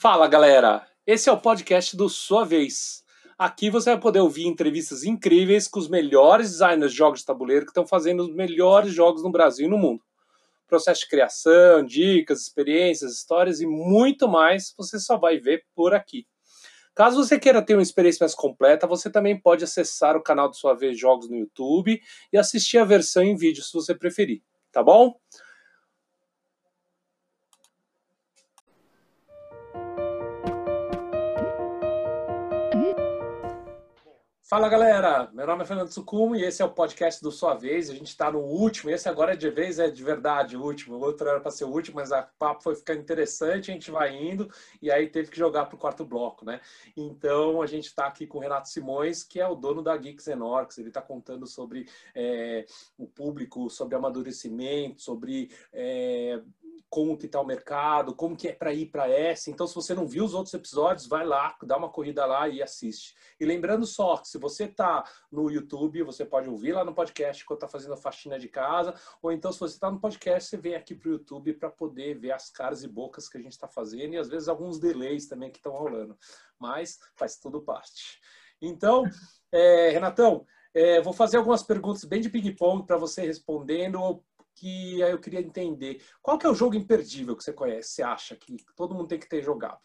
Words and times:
Fala 0.00 0.26
galera, 0.26 0.86
esse 1.06 1.28
é 1.28 1.32
o 1.32 1.38
podcast 1.38 1.94
do 1.94 2.08
Sua 2.08 2.42
Vez. 2.42 3.04
Aqui 3.36 3.68
você 3.68 3.90
vai 3.90 4.00
poder 4.00 4.20
ouvir 4.20 4.46
entrevistas 4.46 5.04
incríveis 5.04 5.68
com 5.68 5.78
os 5.78 5.90
melhores 5.90 6.52
designers 6.52 6.92
de 6.92 6.96
jogos 6.96 7.20
de 7.20 7.26
tabuleiro 7.26 7.66
que 7.66 7.70
estão 7.70 7.86
fazendo 7.86 8.20
os 8.20 8.34
melhores 8.34 8.94
jogos 8.94 9.22
no 9.22 9.30
Brasil 9.30 9.66
e 9.66 9.70
no 9.70 9.76
mundo. 9.76 10.02
Processo 10.66 11.02
de 11.02 11.08
criação, 11.10 11.84
dicas, 11.84 12.40
experiências, 12.40 13.12
histórias 13.12 13.60
e 13.60 13.66
muito 13.66 14.26
mais 14.26 14.72
você 14.74 14.98
só 14.98 15.18
vai 15.18 15.36
ver 15.36 15.66
por 15.74 15.92
aqui. 15.92 16.26
Caso 16.94 17.22
você 17.22 17.38
queira 17.38 17.60
ter 17.60 17.74
uma 17.74 17.82
experiência 17.82 18.24
mais 18.24 18.34
completa, 18.34 18.86
você 18.86 19.10
também 19.10 19.38
pode 19.38 19.64
acessar 19.64 20.16
o 20.16 20.22
canal 20.22 20.48
do 20.48 20.56
Sua 20.56 20.72
Vez 20.72 20.98
Jogos 20.98 21.28
no 21.28 21.36
YouTube 21.36 22.00
e 22.32 22.38
assistir 22.38 22.78
a 22.78 22.86
versão 22.86 23.22
em 23.22 23.36
vídeo 23.36 23.62
se 23.62 23.74
você 23.74 23.94
preferir, 23.94 24.40
tá 24.72 24.82
bom? 24.82 25.14
Fala 34.50 34.68
galera, 34.68 35.30
meu 35.32 35.46
nome 35.46 35.62
é 35.62 35.64
Fernando 35.64 35.92
Sucumo 35.92 36.34
e 36.34 36.42
esse 36.42 36.60
é 36.60 36.64
o 36.64 36.72
podcast 36.72 37.22
do 37.22 37.30
Sua 37.30 37.54
Vez. 37.54 37.88
A 37.88 37.94
gente 37.94 38.08
está 38.08 38.32
no 38.32 38.40
último, 38.40 38.90
esse 38.90 39.08
agora 39.08 39.34
é 39.34 39.36
de 39.36 39.48
vez, 39.48 39.78
é 39.78 39.88
de 39.88 40.02
verdade 40.02 40.56
o 40.56 40.64
último. 40.64 40.96
O 40.96 41.00
outro 41.00 41.28
era 41.28 41.38
para 41.38 41.52
ser 41.52 41.66
o 41.66 41.68
último, 41.68 42.00
mas 42.00 42.10
o 42.10 42.20
papo 42.36 42.64
foi 42.64 42.74
ficando 42.74 42.98
interessante, 42.98 43.70
a 43.70 43.74
gente 43.74 43.92
vai 43.92 44.12
indo 44.12 44.50
e 44.82 44.90
aí 44.90 45.08
teve 45.08 45.30
que 45.30 45.38
jogar 45.38 45.66
para 45.66 45.76
o 45.76 45.78
quarto 45.78 46.04
bloco, 46.04 46.44
né? 46.44 46.60
Então 46.96 47.62
a 47.62 47.66
gente 47.66 47.86
está 47.86 48.08
aqui 48.08 48.26
com 48.26 48.38
o 48.38 48.40
Renato 48.40 48.68
Simões, 48.68 49.22
que 49.22 49.38
é 49.38 49.46
o 49.46 49.54
dono 49.54 49.82
da 49.82 49.96
Geeks 49.96 50.26
Orcs. 50.26 50.78
Ele 50.78 50.88
está 50.88 51.00
contando 51.00 51.46
sobre 51.46 51.88
é, 52.12 52.66
o 52.98 53.06
público, 53.06 53.70
sobre 53.70 53.94
amadurecimento, 53.94 55.00
sobre 55.00 55.48
é, 55.72 56.42
como 56.90 57.16
que 57.16 57.26
está 57.26 57.40
o 57.40 57.46
mercado, 57.46 58.16
como 58.16 58.36
que 58.36 58.48
é 58.48 58.52
para 58.52 58.74
ir 58.74 58.86
para 58.86 59.08
essa. 59.08 59.48
Então, 59.48 59.64
se 59.64 59.74
você 59.74 59.94
não 59.94 60.08
viu 60.08 60.24
os 60.24 60.34
outros 60.34 60.52
episódios, 60.52 61.06
vai 61.06 61.24
lá, 61.24 61.56
dá 61.62 61.76
uma 61.76 61.88
corrida 61.88 62.26
lá 62.26 62.48
e 62.48 62.60
assiste. 62.60 63.14
E 63.38 63.44
lembrando 63.44 63.86
só 63.86 64.16
que 64.16 64.28
se 64.28 64.38
você 64.38 64.64
está 64.64 65.04
no 65.30 65.48
YouTube, 65.48 66.02
você 66.02 66.24
pode 66.24 66.48
ouvir 66.48 66.72
lá 66.72 66.84
no 66.84 66.92
podcast 66.92 67.44
quando 67.44 67.58
está 67.58 67.68
fazendo 67.68 67.94
a 67.94 67.96
faxina 67.96 68.40
de 68.40 68.48
casa, 68.48 68.92
ou 69.22 69.30
então 69.30 69.52
se 69.52 69.60
você 69.60 69.74
está 69.74 69.88
no 69.88 70.00
podcast, 70.00 70.50
você 70.50 70.56
vem 70.56 70.74
aqui 70.74 70.92
para 70.94 71.08
o 71.08 71.12
YouTube 71.12 71.54
para 71.54 71.70
poder 71.70 72.18
ver 72.18 72.32
as 72.32 72.50
caras 72.50 72.82
e 72.82 72.88
bocas 72.88 73.28
que 73.28 73.38
a 73.38 73.40
gente 73.40 73.52
está 73.52 73.68
fazendo 73.68 74.14
e 74.14 74.18
às 74.18 74.28
vezes 74.28 74.48
alguns 74.48 74.80
delays 74.80 75.28
também 75.28 75.50
que 75.50 75.58
estão 75.58 75.72
rolando. 75.72 76.18
Mas 76.58 76.98
faz 77.14 77.36
tudo 77.36 77.62
parte. 77.62 78.20
Então, 78.60 79.04
é, 79.52 79.90
Renatão, 79.90 80.44
é, 80.74 81.00
vou 81.00 81.12
fazer 81.12 81.36
algumas 81.36 81.62
perguntas 81.62 82.04
bem 82.04 82.20
de 82.20 82.28
ping-pong 82.28 82.84
para 82.84 82.96
você 82.96 83.22
respondendo 83.24 84.24
que 84.60 85.00
eu 85.00 85.18
queria 85.18 85.40
entender. 85.40 86.02
Qual 86.20 86.38
que 86.38 86.46
é 86.46 86.50
o 86.50 86.54
jogo 86.54 86.76
imperdível 86.76 87.34
que 87.34 87.42
você 87.42 87.52
conhece, 87.52 87.94
você 87.94 88.02
acha 88.02 88.36
que 88.36 88.58
todo 88.76 88.94
mundo 88.94 89.08
tem 89.08 89.18
que 89.18 89.28
ter 89.28 89.42
jogado? 89.42 89.80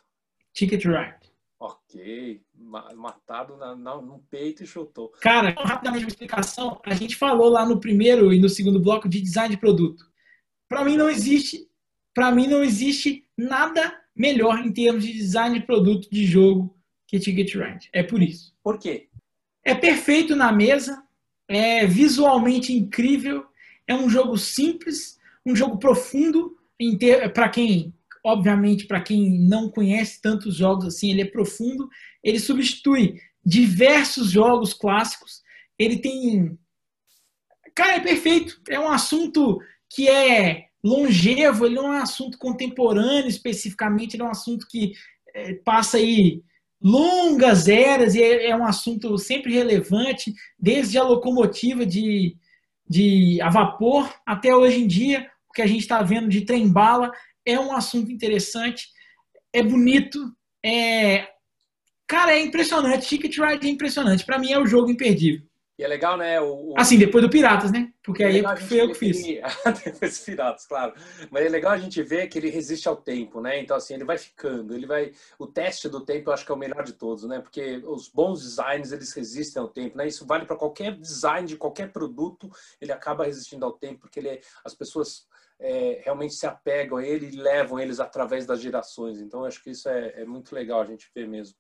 Ticket 0.54 0.84
Ride. 0.84 1.34
Ok, 1.58 2.44
matado 2.54 3.56
na, 3.56 3.74
na, 3.74 4.02
no 4.02 4.20
peito 4.30 4.64
e 4.64 4.68
chutou. 4.68 5.10
Cara, 5.22 5.56
rapidamente 5.58 6.04
uma 6.04 6.10
explicação. 6.10 6.82
A 6.86 6.94
gente 6.94 7.16
falou 7.16 7.48
lá 7.48 7.66
no 7.66 7.80
primeiro 7.80 8.34
e 8.34 8.40
no 8.40 8.50
segundo 8.50 8.80
bloco 8.80 9.08
de 9.08 9.22
design 9.22 9.56
de 9.56 9.60
produto. 9.60 10.04
Para 10.68 10.84
mim 10.84 10.98
não 10.98 11.10
existe, 11.10 11.70
para 12.14 12.30
mim 12.32 12.48
não 12.48 12.62
existe 12.62 13.26
nada 13.38 13.98
melhor 14.14 14.60
em 14.60 14.74
termos 14.74 15.06
de 15.06 15.14
design 15.14 15.58
de 15.58 15.66
produto 15.66 16.10
de 16.12 16.26
jogo 16.26 16.78
que 17.08 17.18
Ticket 17.18 17.56
Ride. 17.56 17.90
É 17.94 18.04
por 18.04 18.22
isso. 18.22 18.54
Por 18.62 18.78
quê? 18.78 19.08
É 19.64 19.74
perfeito 19.74 20.36
na 20.36 20.52
mesa, 20.52 21.02
é 21.48 21.88
visualmente 21.88 22.74
incrível, 22.74 23.46
é 23.88 23.96
um 23.96 24.10
jogo 24.10 24.38
simples, 24.38 25.20
um 25.46 25.56
jogo 25.56 25.78
profundo, 25.78 26.58
para 27.34 27.50
quem, 27.50 27.94
obviamente, 28.24 28.86
para 28.86 29.02
quem 29.02 29.40
não 29.40 29.70
conhece 29.70 30.22
tantos 30.22 30.56
jogos 30.56 30.86
assim, 30.86 31.12
ele 31.12 31.22
é 31.22 31.26
profundo. 31.26 31.90
Ele 32.24 32.40
substitui 32.40 33.20
diversos 33.46 34.32
jogos 34.32 34.74
clássicos. 34.74 35.42
Ele 35.78 35.98
tem. 35.98 36.58
Cara, 37.74 37.98
é 37.98 38.00
perfeito. 38.00 38.60
É 38.70 38.80
um 38.80 38.90
assunto 38.90 39.60
que 39.90 40.10
é 40.10 40.66
longevo, 40.84 41.66
ele 41.66 41.76
não 41.76 41.94
é 41.94 41.98
um 41.98 42.04
assunto 42.04 42.38
contemporâneo 42.38 43.28
especificamente, 43.28 44.16
ele 44.16 44.24
é 44.24 44.26
um 44.26 44.30
assunto 44.30 44.68
que 44.68 44.94
é, 45.34 45.54
passa 45.56 45.98
aí 45.98 46.44
longas 46.80 47.68
eras 47.68 48.14
e 48.14 48.22
é, 48.22 48.50
é, 48.50 48.56
um 48.56 48.64
assunto 48.64 49.18
sempre 49.18 49.52
relevante, 49.52 50.32
desde 50.60 51.00
a 51.00 51.04
locomotiva 51.04 51.86
de, 51.86 52.38
de 52.88 53.42
a 53.42 53.50
vapor 53.50 54.14
até 54.26 54.56
hoje 54.56 54.82
em 54.82 54.88
dia, 54.88 55.30
o 55.50 55.54
que 55.54 55.62
a 55.62 55.68
gente 55.68 55.82
está 55.82 56.02
vendo 56.02 56.30
de 56.30 56.42
trem-bala 56.42 57.12
é 57.46 57.60
um 57.60 57.74
assunto 57.74 58.12
interessante, 58.12 58.88
é 59.54 59.64
bonito, 59.64 60.20
é. 60.64 61.28
Cara, 62.08 62.34
é 62.34 62.42
impressionante. 62.42 63.08
Ticket 63.08 63.38
Ride 63.38 63.68
é 63.68 63.72
impressionante. 63.72 64.26
Para 64.26 64.38
mim 64.38 64.52
é 64.52 64.60
o 64.60 64.68
jogo 64.68 64.92
imperdível. 64.92 65.42
E 65.78 65.84
é 65.84 65.88
legal, 65.88 66.16
né? 66.18 66.40
O, 66.40 66.72
o... 66.72 66.74
Assim, 66.78 66.98
depois 66.98 67.22
do 67.22 67.30
Piratas, 67.30 67.70
né? 67.70 67.92
Porque 68.02 68.24
é 68.24 68.28
aí 68.28 68.44
foi 68.66 68.82
eu 68.82 68.88
que 68.90 68.96
fiz. 68.96 69.22
depois 69.84 70.20
do 70.20 70.26
Piratas, 70.26 70.66
claro. 70.66 70.94
Mas 71.30 71.46
é 71.46 71.50
legal 71.50 71.74
a 71.74 71.78
gente 71.78 72.02
ver 72.02 72.28
que 72.28 72.38
ele 72.38 72.50
resiste 72.50 72.88
ao 72.88 72.96
tempo, 72.96 73.42
né? 73.42 73.60
Então, 73.60 73.76
assim, 73.76 73.94
ele 73.94 74.06
vai 74.06 74.18
ficando, 74.18 74.74
ele 74.74 74.86
vai. 74.86 75.12
O 75.38 75.46
teste 75.46 75.90
do 75.90 76.00
tempo 76.00 76.30
eu 76.30 76.34
acho 76.34 76.46
que 76.46 76.52
é 76.52 76.56
o 76.56 76.58
melhor 76.58 76.84
de 76.84 76.94
todos, 76.94 77.26
né? 77.26 77.42
Porque 77.42 77.84
os 77.86 78.08
bons 78.08 78.42
designs, 78.42 78.94
eles 78.94 79.12
resistem 79.12 79.62
ao 79.62 79.68
tempo, 79.68 79.98
né? 79.98 80.08
Isso 80.08 80.26
vale 80.26 80.46
para 80.46 80.56
qualquer 80.56 80.96
design 80.96 81.46
de 81.46 81.58
qualquer 81.58 81.92
produto, 81.92 82.50
ele 82.80 82.94
acaba 82.94 83.26
resistindo 83.26 83.66
ao 83.66 83.74
tempo, 83.74 84.02
porque 84.02 84.20
ele, 84.20 84.30
é, 84.30 84.42
as 84.64 84.74
pessoas 84.74 85.28
é, 85.60 86.02
realmente 86.06 86.36
se 86.36 86.46
apegam 86.48 86.98
a 86.98 87.06
ele 87.06 87.28
e 87.28 87.32
levam 87.36 87.80
eles 87.80 88.00
através 88.00 88.46
das 88.46 88.62
gerações. 88.62 89.20
Então, 89.20 89.42
eu 89.42 89.48
acho 89.48 89.62
que 89.62 89.72
isso 89.72 89.90
é, 89.90 90.22
é 90.22 90.26
muito 90.26 90.56
legal 90.56 90.82
a 90.82 90.86
gente 90.86 91.10
ver 91.14 91.28
mesmo. 91.28 91.58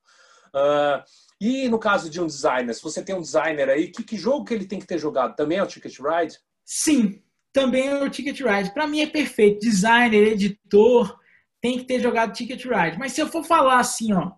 Uh, 0.55 1.03
e 1.39 1.67
no 1.67 1.77
caso 1.77 2.09
de 2.09 2.21
um 2.21 2.25
designer, 2.25 2.73
se 2.73 2.81
você 2.81 3.03
tem 3.03 3.13
um 3.13 3.21
designer 3.21 3.69
aí, 3.69 3.89
que, 3.89 4.03
que 4.03 4.15
jogo 4.15 4.45
que 4.45 4.53
ele 4.53 4.65
tem 4.65 4.79
que 4.79 4.87
ter 4.87 4.97
jogado? 4.97 5.35
Também 5.35 5.57
é 5.57 5.63
o 5.63 5.67
Ticket 5.67 5.99
Ride? 5.99 6.39
Sim, 6.63 7.21
também 7.51 7.89
é 7.89 8.01
o 8.01 8.09
Ticket 8.09 8.39
Ride. 8.39 8.73
Para 8.73 8.87
mim 8.87 9.01
é 9.01 9.07
perfeito. 9.07 9.59
Designer, 9.59 10.29
editor, 10.29 11.19
tem 11.59 11.77
que 11.77 11.83
ter 11.83 11.99
jogado 11.99 12.33
Ticket 12.33 12.63
Ride. 12.63 12.97
Mas 12.97 13.11
se 13.11 13.21
eu 13.21 13.27
for 13.27 13.43
falar 13.43 13.79
assim, 13.79 14.13
ó, 14.13 14.31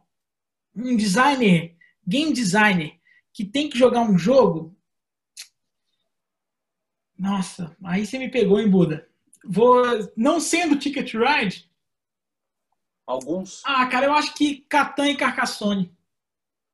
um 0.75 0.95
designer, 0.97 1.75
game 2.05 2.33
designer, 2.33 2.99
que 3.31 3.45
tem 3.45 3.69
que 3.69 3.77
jogar 3.77 4.01
um 4.01 4.17
jogo, 4.17 4.75
nossa, 7.17 7.75
aí 7.83 8.05
você 8.05 8.17
me 8.17 8.29
pegou 8.29 8.59
em 8.59 8.69
Buda. 8.69 9.07
Vou, 9.43 9.83
não 10.15 10.39
sendo 10.39 10.77
Ticket 10.77 11.13
Ride. 11.13 11.69
Alguns? 13.05 13.61
Ah, 13.65 13.85
cara, 13.85 14.07
eu 14.07 14.13
acho 14.13 14.33
que 14.33 14.65
Catan 14.69 15.09
e 15.09 15.15
Carcassonne. 15.15 15.96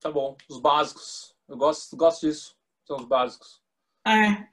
Tá 0.04 0.12
bom. 0.12 0.36
Os 0.50 0.60
básicos. 0.60 1.34
Eu 1.48 1.56
gosto, 1.56 1.96
gosto 1.96 2.28
disso. 2.28 2.58
São 2.86 2.98
os 2.98 3.06
básicos. 3.06 3.62
É. 4.06 4.48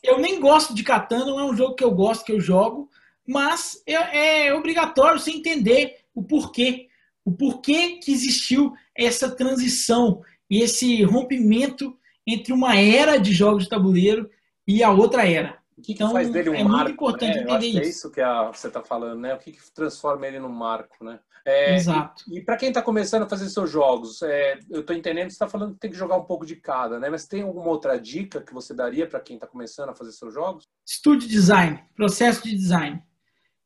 Eu 0.00 0.20
nem 0.20 0.38
gosto 0.38 0.72
de 0.72 0.84
Catan, 0.84 1.26
não 1.26 1.40
é 1.40 1.44
um 1.44 1.56
jogo 1.56 1.74
que 1.74 1.82
eu 1.82 1.90
gosto, 1.90 2.24
que 2.24 2.30
eu 2.30 2.40
jogo, 2.40 2.88
mas 3.26 3.82
é, 3.84 4.46
é 4.46 4.54
obrigatório 4.54 5.18
você 5.18 5.32
entender 5.32 5.98
o 6.14 6.22
porquê. 6.22 6.88
O 7.24 7.32
porquê 7.32 7.96
que 7.96 8.12
existiu 8.12 8.72
essa 8.94 9.34
transição 9.34 10.22
e 10.48 10.60
esse 10.60 11.02
rompimento 11.02 11.98
entre 12.24 12.52
uma 12.52 12.76
era 12.76 13.18
de 13.18 13.32
jogos 13.32 13.64
de 13.64 13.68
tabuleiro 13.68 14.30
e 14.66 14.84
a 14.84 14.90
outra 14.92 15.28
era. 15.28 15.59
O 15.80 15.82
que, 15.82 15.94
que 15.94 16.02
então, 16.02 16.12
faz 16.12 16.28
dele 16.28 16.50
um 16.50 16.54
é 16.54 16.62
marco? 16.62 16.76
Muito 16.76 16.92
importante 16.92 17.36
né? 17.36 17.42
entender 17.42 17.66
isso. 17.66 17.78
é 17.78 17.82
isso 17.86 18.10
que 18.10 18.20
a, 18.20 18.52
você 18.52 18.68
está 18.68 18.82
falando, 18.82 19.18
né? 19.18 19.34
O 19.34 19.38
que, 19.38 19.52
que 19.52 19.72
transforma 19.72 20.26
ele 20.26 20.38
num 20.38 20.50
marco, 20.50 21.02
né? 21.02 21.18
É, 21.42 21.74
Exato. 21.74 22.22
E, 22.28 22.38
e 22.38 22.44
para 22.44 22.58
quem 22.58 22.68
está 22.68 22.82
começando 22.82 23.22
a 23.22 23.28
fazer 23.28 23.48
seus 23.48 23.70
jogos, 23.70 24.20
é, 24.20 24.58
eu 24.68 24.80
estou 24.80 24.94
entendendo 24.94 25.28
que 25.28 25.30
você 25.30 25.36
está 25.36 25.48
falando 25.48 25.72
que 25.72 25.80
tem 25.80 25.90
que 25.90 25.96
jogar 25.96 26.18
um 26.18 26.24
pouco 26.24 26.44
de 26.44 26.54
cada, 26.56 27.00
né? 27.00 27.08
Mas 27.08 27.26
tem 27.26 27.40
alguma 27.40 27.68
outra 27.68 27.98
dica 27.98 28.42
que 28.42 28.52
você 28.52 28.74
daria 28.74 29.06
para 29.06 29.20
quem 29.20 29.36
está 29.36 29.46
começando 29.46 29.88
a 29.88 29.94
fazer 29.94 30.12
seus 30.12 30.34
jogos? 30.34 30.68
Estude 30.86 31.26
design, 31.26 31.82
processo 31.96 32.42
de 32.42 32.54
design. 32.54 33.02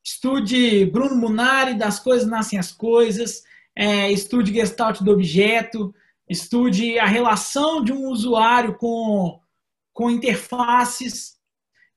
Estude 0.05 0.87
Bruno 0.87 1.17
Munari, 1.17 1.75
das 1.75 1.99
coisas 1.99 2.29
nascem 2.29 2.61
as 2.61 2.71
coisas. 2.71 3.43
É, 3.75 4.09
estude 4.13 4.55
Gestalt 4.55 5.01
do 5.01 5.11
objeto. 5.11 5.93
Estude 6.29 6.97
a 7.01 7.07
relação 7.07 7.83
de 7.83 7.93
um 7.93 8.07
usuário 8.07 8.77
com, 8.77 9.41
com 9.93 10.09
interfaces 10.09 11.35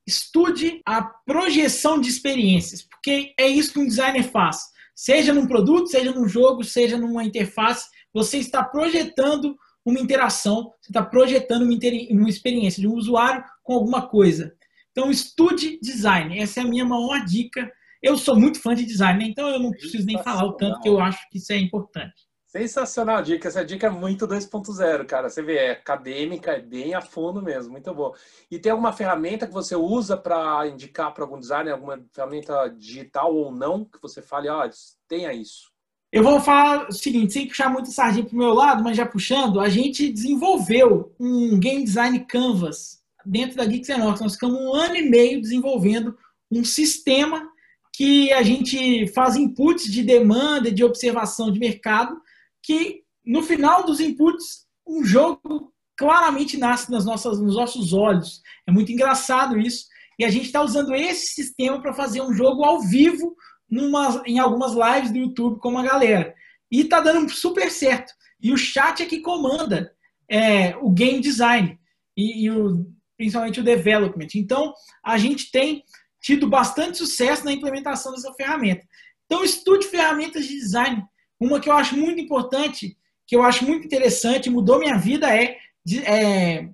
estude 0.08 0.80
a 0.86 1.02
projeção 1.02 2.00
de 2.00 2.08
experiências, 2.08 2.82
porque 2.82 3.34
é 3.38 3.46
isso 3.46 3.74
que 3.74 3.78
um 3.78 3.86
designer 3.86 4.22
faz. 4.22 4.58
Seja 4.94 5.34
num 5.34 5.46
produto, 5.46 5.88
seja 5.88 6.10
num 6.10 6.26
jogo, 6.26 6.64
seja 6.64 6.96
numa 6.96 7.22
interface, 7.22 7.86
você 8.12 8.38
está 8.38 8.64
projetando 8.64 9.54
uma 9.84 10.00
interação, 10.00 10.72
você 10.80 10.90
está 10.90 11.04
projetando 11.04 11.62
uma, 11.62 11.78
uma 12.10 12.28
experiência 12.28 12.80
de 12.80 12.88
um 12.88 12.94
usuário 12.94 13.44
com 13.62 13.74
alguma 13.74 14.08
coisa. 14.08 14.54
Então, 14.90 15.10
estude 15.10 15.78
design. 15.80 16.38
Essa 16.38 16.60
é 16.60 16.62
a 16.62 16.66
minha 16.66 16.84
maior 16.84 17.24
dica. 17.24 17.70
Eu 18.02 18.16
sou 18.16 18.34
muito 18.34 18.60
fã 18.60 18.74
de 18.74 18.84
design, 18.84 19.22
né? 19.22 19.30
então 19.30 19.48
eu 19.48 19.60
não 19.60 19.70
preciso 19.70 20.06
nem 20.06 20.20
falar 20.22 20.44
o 20.44 20.54
tanto 20.54 20.80
que 20.80 20.88
eu 20.88 20.98
acho 20.98 21.28
que 21.30 21.38
isso 21.38 21.52
é 21.52 21.58
importante. 21.58 22.27
Sensacional 22.48 23.22
dica. 23.22 23.46
Essa 23.46 23.62
dica 23.62 23.88
é 23.88 23.90
muito 23.90 24.26
2.0, 24.26 25.04
cara. 25.04 25.28
Você 25.28 25.42
vê, 25.42 25.56
é 25.56 25.70
acadêmica, 25.72 26.52
é 26.52 26.60
bem 26.60 26.94
a 26.94 27.02
fundo 27.02 27.42
mesmo. 27.42 27.72
Muito 27.72 27.92
bom. 27.94 28.14
E 28.50 28.58
tem 28.58 28.72
alguma 28.72 28.90
ferramenta 28.90 29.46
que 29.46 29.52
você 29.52 29.76
usa 29.76 30.16
para 30.16 30.66
indicar 30.66 31.12
para 31.12 31.24
algum 31.24 31.38
designer, 31.38 31.72
alguma 31.72 32.02
ferramenta 32.10 32.68
digital 32.68 33.34
ou 33.34 33.52
não, 33.52 33.84
que 33.84 34.00
você 34.00 34.22
fale, 34.22 34.48
ah, 34.48 34.68
tenha 35.06 35.30
isso? 35.34 35.70
Eu 36.10 36.22
vou 36.22 36.40
falar 36.40 36.88
o 36.88 36.92
seguinte, 36.92 37.34
sem 37.34 37.46
puxar 37.46 37.68
muito 37.68 37.92
sardinha 37.92 38.24
para 38.24 38.34
o 38.34 38.38
meu 38.38 38.54
lado, 38.54 38.82
mas 38.82 38.96
já 38.96 39.04
puxando, 39.04 39.60
a 39.60 39.68
gente 39.68 40.10
desenvolveu 40.10 41.14
um 41.20 41.60
game 41.60 41.84
design 41.84 42.18
canvas 42.24 43.02
dentro 43.26 43.58
da 43.58 43.66
Geeks 43.66 43.90
Enox. 43.90 44.22
Nós 44.22 44.32
ficamos 44.32 44.58
um 44.58 44.72
ano 44.72 44.96
e 44.96 45.02
meio 45.02 45.38
desenvolvendo 45.38 46.16
um 46.50 46.64
sistema 46.64 47.46
que 47.92 48.32
a 48.32 48.42
gente 48.42 49.06
faz 49.08 49.36
inputs 49.36 49.84
de 49.92 50.02
demanda, 50.02 50.72
de 50.72 50.82
observação 50.82 51.52
de 51.52 51.60
mercado, 51.60 52.18
que 52.62 53.02
no 53.24 53.42
final 53.42 53.84
dos 53.84 54.00
inputs, 54.00 54.66
um 54.86 55.04
jogo 55.04 55.72
claramente 55.96 56.56
nasce 56.56 56.90
nas 56.90 57.04
nossas, 57.04 57.40
nos 57.40 57.56
nossos 57.56 57.92
olhos. 57.92 58.40
É 58.66 58.70
muito 58.70 58.92
engraçado 58.92 59.58
isso. 59.58 59.86
E 60.18 60.24
a 60.24 60.30
gente 60.30 60.46
está 60.46 60.62
usando 60.62 60.94
esse 60.94 61.34
sistema 61.34 61.80
para 61.80 61.92
fazer 61.92 62.22
um 62.22 62.32
jogo 62.32 62.64
ao 62.64 62.80
vivo 62.80 63.36
numa, 63.70 64.22
em 64.26 64.38
algumas 64.38 64.72
lives 64.72 65.12
do 65.12 65.18
YouTube 65.18 65.60
com 65.60 65.76
a 65.76 65.82
galera. 65.82 66.34
E 66.70 66.80
está 66.80 67.00
dando 67.00 67.30
super 67.30 67.70
certo. 67.70 68.12
E 68.40 68.52
o 68.52 68.56
chat 68.56 69.02
é 69.02 69.06
que 69.06 69.20
comanda 69.20 69.92
é, 70.28 70.76
o 70.76 70.90
game 70.90 71.20
design 71.20 71.78
e, 72.16 72.44
e 72.44 72.50
o, 72.50 72.86
principalmente 73.16 73.60
o 73.60 73.64
development. 73.64 74.28
Então, 74.34 74.72
a 75.04 75.18
gente 75.18 75.50
tem 75.50 75.82
tido 76.20 76.48
bastante 76.48 76.98
sucesso 76.98 77.44
na 77.44 77.52
implementação 77.52 78.12
dessa 78.12 78.32
ferramenta. 78.34 78.86
Então, 79.26 79.44
estude 79.44 79.86
ferramentas 79.86 80.46
de 80.46 80.54
design. 80.54 81.04
Uma 81.40 81.60
que 81.60 81.68
eu 81.68 81.74
acho 81.74 81.96
muito 81.96 82.20
importante, 82.20 82.96
que 83.26 83.36
eu 83.36 83.42
acho 83.42 83.64
muito 83.64 83.86
interessante, 83.86 84.50
mudou 84.50 84.78
minha 84.78 84.96
vida, 84.96 85.28
é, 85.34 85.56
é 86.04 86.68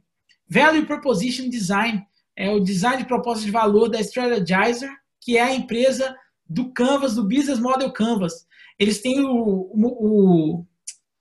Value 0.49 0.87
Proposition 0.87 1.49
Design. 1.49 2.05
É 2.37 2.51
o 2.51 2.61
design 2.61 2.99
de 2.99 3.09
proposta 3.09 3.45
de 3.45 3.51
valor 3.51 3.89
da 3.89 4.01
Strategizer, 4.01 4.91
que 5.21 5.39
é 5.39 5.43
a 5.43 5.55
empresa 5.55 6.17
do 6.49 6.73
Canvas, 6.73 7.15
do 7.15 7.23
Business 7.23 7.61
Model 7.61 7.93
Canvas. 7.93 8.47
Eles 8.79 9.01
têm 9.01 9.21
o, 9.21 9.71
o, 9.73 10.57
o 10.59 10.67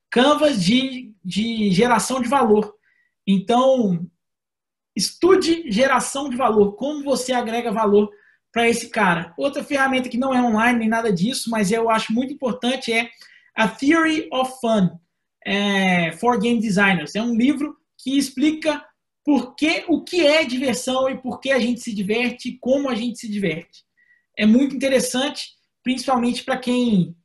Canvas 0.09 0.63
de, 0.63 1.13
de 1.23 1.71
geração 1.71 2.21
de 2.21 2.27
valor. 2.27 2.75
Então, 3.25 4.07
estude 4.95 5.71
geração 5.71 6.29
de 6.29 6.35
valor, 6.35 6.73
como 6.73 7.03
você 7.03 7.31
agrega 7.31 7.71
valor 7.71 8.09
para 8.51 8.69
esse 8.69 8.89
cara. 8.89 9.33
Outra 9.37 9.63
ferramenta 9.63 10.09
que 10.09 10.17
não 10.17 10.33
é 10.33 10.41
online 10.41 10.79
nem 10.79 10.89
nada 10.89 11.11
disso, 11.11 11.49
mas 11.49 11.71
eu 11.71 11.89
acho 11.89 12.13
muito 12.13 12.33
importante 12.33 12.93
é 12.93 13.09
A 13.55 13.67
Theory 13.67 14.29
of 14.31 14.51
Fun 14.59 14.99
é, 15.45 16.11
for 16.13 16.39
Game 16.39 16.59
Designers. 16.59 17.15
É 17.15 17.21
um 17.21 17.35
livro 17.35 17.75
que 17.97 18.17
explica 18.17 18.83
por 19.23 19.55
que, 19.55 19.85
o 19.87 20.03
que 20.03 20.25
é 20.25 20.43
diversão 20.43 21.09
e 21.09 21.17
por 21.17 21.39
que 21.39 21.51
a 21.51 21.59
gente 21.59 21.81
se 21.81 21.93
diverte 21.93 22.49
e 22.49 22.57
como 22.59 22.89
a 22.89 22.95
gente 22.95 23.19
se 23.19 23.29
diverte 23.29 23.83
é 24.37 24.45
muito 24.45 24.75
interessante, 24.75 25.51
principalmente 25.83 26.43
para 26.43 26.57
quem 26.57 27.15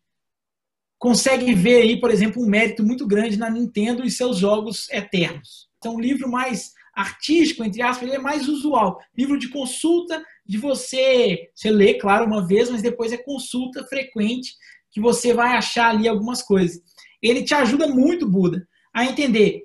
consegue 0.98 1.54
ver 1.54 1.82
aí, 1.82 2.00
por 2.00 2.10
exemplo, 2.10 2.42
um 2.42 2.48
mérito 2.48 2.82
muito 2.82 3.06
grande 3.06 3.38
na 3.38 3.48
Nintendo 3.48 4.04
e 4.04 4.10
seus 4.10 4.36
jogos 4.36 4.90
eternos. 4.90 5.68
Então, 5.78 5.94
um 5.94 6.00
livro 6.00 6.28
mais 6.28 6.72
artístico, 6.94 7.62
entre 7.62 7.80
aspas, 7.80 8.06
ele 8.06 8.16
é 8.16 8.20
mais 8.20 8.48
usual. 8.48 9.00
Livro 9.16 9.38
de 9.38 9.48
consulta, 9.48 10.22
de 10.44 10.58
você, 10.58 11.50
você 11.54 11.70
lê, 11.70 11.94
claro, 11.94 12.26
uma 12.26 12.46
vez, 12.46 12.68
mas 12.68 12.82
depois 12.82 13.12
é 13.12 13.16
consulta 13.16 13.84
frequente, 13.84 14.54
que 14.90 15.00
você 15.00 15.32
vai 15.32 15.56
achar 15.56 15.90
ali 15.90 16.08
algumas 16.08 16.42
coisas. 16.42 16.80
Ele 17.22 17.42
te 17.42 17.54
ajuda 17.54 17.88
muito, 17.88 18.28
Buda, 18.28 18.66
a 18.92 19.04
entender 19.04 19.64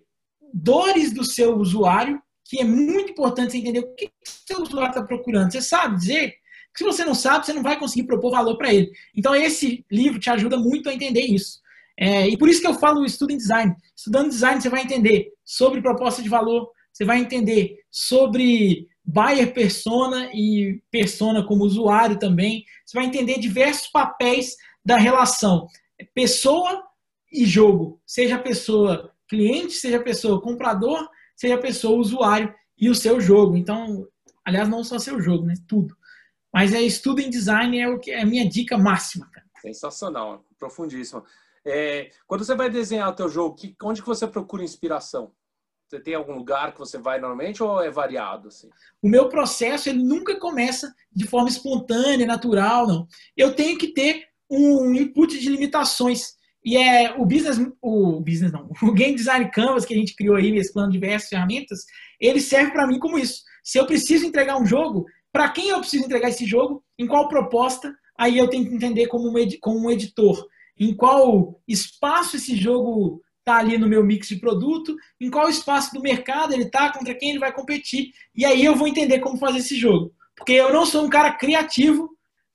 dores 0.54 1.14
do 1.14 1.24
seu 1.24 1.58
usuário, 1.58 2.22
que 2.46 2.60
é 2.60 2.64
muito 2.64 3.12
importante 3.12 3.52
você 3.52 3.58
entender 3.58 3.80
o 3.80 3.96
que 3.96 4.12
seu 4.24 4.62
usuário 4.62 4.90
está 4.90 5.04
procurando. 5.04 5.52
Você 5.52 5.62
sabe 5.62 5.98
dizer 5.98 6.36
se 6.76 6.84
você 6.84 7.06
não 7.06 7.14
sabe, 7.14 7.46
você 7.46 7.54
não 7.54 7.62
vai 7.62 7.78
conseguir 7.78 8.08
propor 8.08 8.32
valor 8.32 8.58
para 8.58 8.74
ele. 8.74 8.92
Então, 9.16 9.36
esse 9.36 9.86
livro 9.92 10.20
te 10.20 10.30
ajuda 10.30 10.58
muito 10.58 10.90
a 10.90 10.94
entender 10.94 11.22
isso. 11.22 11.62
É, 11.98 12.28
e 12.28 12.36
por 12.36 12.50
isso 12.50 12.62
que 12.62 12.68
eu 12.68 12.74
falo 12.74 13.06
estudo 13.06 13.32
em 13.32 13.38
design. 13.38 13.76
Estudando 13.96 14.30
design, 14.30 14.60
você 14.60 14.70
vai 14.70 14.82
entender 14.82 15.32
sobre 15.46 15.82
proposta 15.82 16.24
de 16.24 16.30
valor, 16.30 16.72
você 16.92 17.06
vai 17.06 17.20
entender 17.20 17.78
sobre 17.92 18.88
buyer 19.06 19.54
persona 19.54 20.32
e 20.34 20.82
persona 20.90 21.46
como 21.46 21.64
usuário 21.64 22.18
também. 22.18 22.66
Você 22.84 22.98
vai 22.98 23.06
entender 23.06 23.38
diversos 23.38 23.90
papéis 23.90 24.56
da 24.86 24.98
relação 24.98 25.68
pessoa 26.14 26.84
e 27.32 27.46
jogo. 27.46 28.02
Seja 28.06 28.38
pessoa 28.38 29.14
cliente, 29.28 29.74
seja 29.74 30.00
pessoa 30.02 30.42
comprador, 30.42 31.10
seja 31.36 31.58
pessoa 31.58 32.00
usuário 32.00 32.54
e 32.78 32.90
o 32.90 32.96
seu 32.96 33.20
jogo. 33.20 33.56
Então, 33.56 34.08
aliás, 34.46 34.68
não 34.68 34.84
só 34.84 35.00
seu 35.00 35.20
jogo, 35.22 35.46
né? 35.46 35.56
Tudo. 35.68 35.96
Mas 36.54 36.74
é 36.74 36.82
estudo 36.82 37.20
em 37.20 37.30
design 37.30 37.80
é, 37.80 37.90
o 37.90 38.00
que, 38.00 38.12
é 38.12 38.22
a 38.22 38.26
minha 38.26 38.48
dica 38.48 38.78
máxima. 38.78 39.30
Cara. 39.32 39.48
Sensacional, 39.62 40.46
profundíssimo. 40.60 41.24
É, 41.66 42.12
quando 42.28 42.44
você 42.44 42.56
vai 42.56 42.70
desenhar 42.70 43.10
o 43.10 43.16
teu 43.16 43.30
jogo, 43.30 43.56
que, 43.56 43.76
onde 43.82 44.02
que 44.02 44.08
você 44.08 44.28
procura 44.28 44.64
inspiração? 44.64 45.32
Você 45.88 46.00
tem 46.00 46.16
algum 46.16 46.34
lugar 46.34 46.74
que 46.74 46.80
você 46.80 46.98
vai 46.98 47.20
normalmente 47.20 47.62
ou 47.62 47.82
é 47.82 47.90
variado? 47.90 48.48
Assim? 48.50 48.70
O 49.02 49.08
meu 49.08 49.30
processo 49.30 49.90
ele 49.90 50.04
nunca 50.04 50.40
começa 50.40 50.94
de 51.12 51.28
forma 51.28 51.50
espontânea, 51.50 52.26
natural, 52.26 52.88
não. 52.88 53.08
Eu 53.38 53.56
tenho 53.56 53.78
que 53.78 53.94
ter 53.94 54.28
um 54.56 54.94
input 54.94 55.40
de 55.40 55.50
limitações. 55.50 56.34
E 56.66 56.78
é 56.78 57.14
o 57.18 57.26
business, 57.26 57.60
o 57.82 58.22
business 58.22 58.52
não, 58.52 58.70
o 58.82 58.94
game 58.94 59.16
design 59.16 59.50
canvas 59.52 59.86
que 59.86 59.94
a 59.94 59.98
gente 59.98 60.16
criou 60.16 60.36
aí, 60.36 60.52
mesclando 60.52 60.92
diversas 60.92 61.30
ferramentas, 61.30 61.80
ele 62.20 62.40
serve 62.40 62.72
para 62.72 62.88
mim 62.88 63.00
como 63.00 63.18
isso. 63.18 63.42
Se 63.64 63.78
eu 63.78 63.86
preciso 63.86 64.26
entregar 64.26 64.58
um 64.58 64.66
jogo, 64.66 65.06
para 65.32 65.50
quem 65.50 65.70
eu 65.70 65.80
preciso 65.80 66.06
entregar 66.06 66.30
esse 66.30 66.46
jogo, 66.46 66.84
em 66.98 67.08
qual 67.08 67.28
proposta, 67.28 67.94
aí 68.18 68.38
eu 68.38 68.48
tenho 68.48 68.68
que 68.68 68.76
entender 68.76 69.08
como 69.08 69.28
um, 69.28 69.34
como 69.62 69.80
um 69.80 69.90
editor, 69.90 70.46
em 70.80 70.96
qual 70.96 71.60
espaço 71.68 72.38
esse 72.38 72.56
jogo 72.56 73.22
está 73.40 73.58
ali 73.58 73.78
no 73.78 73.88
meu 73.88 74.04
mix 74.04 74.30
de 74.30 74.38
produto, 74.38 74.96
em 75.20 75.30
qual 75.30 75.50
espaço 75.50 75.94
do 75.94 76.02
mercado 76.02 76.54
ele 76.54 76.64
está, 76.64 76.92
contra 76.92 77.14
quem 77.14 77.32
ele 77.32 77.40
vai 77.40 77.52
competir, 77.52 78.12
e 78.34 78.46
aí 78.46 78.64
eu 78.64 78.76
vou 78.76 78.88
entender 78.88 79.20
como 79.20 79.38
fazer 79.38 79.60
esse 79.60 79.76
jogo. 79.76 80.14
Porque 80.36 80.54
eu 80.54 80.72
não 80.74 80.86
sou 80.86 81.06
um 81.06 81.10
cara 81.10 81.34
criativo 81.34 82.10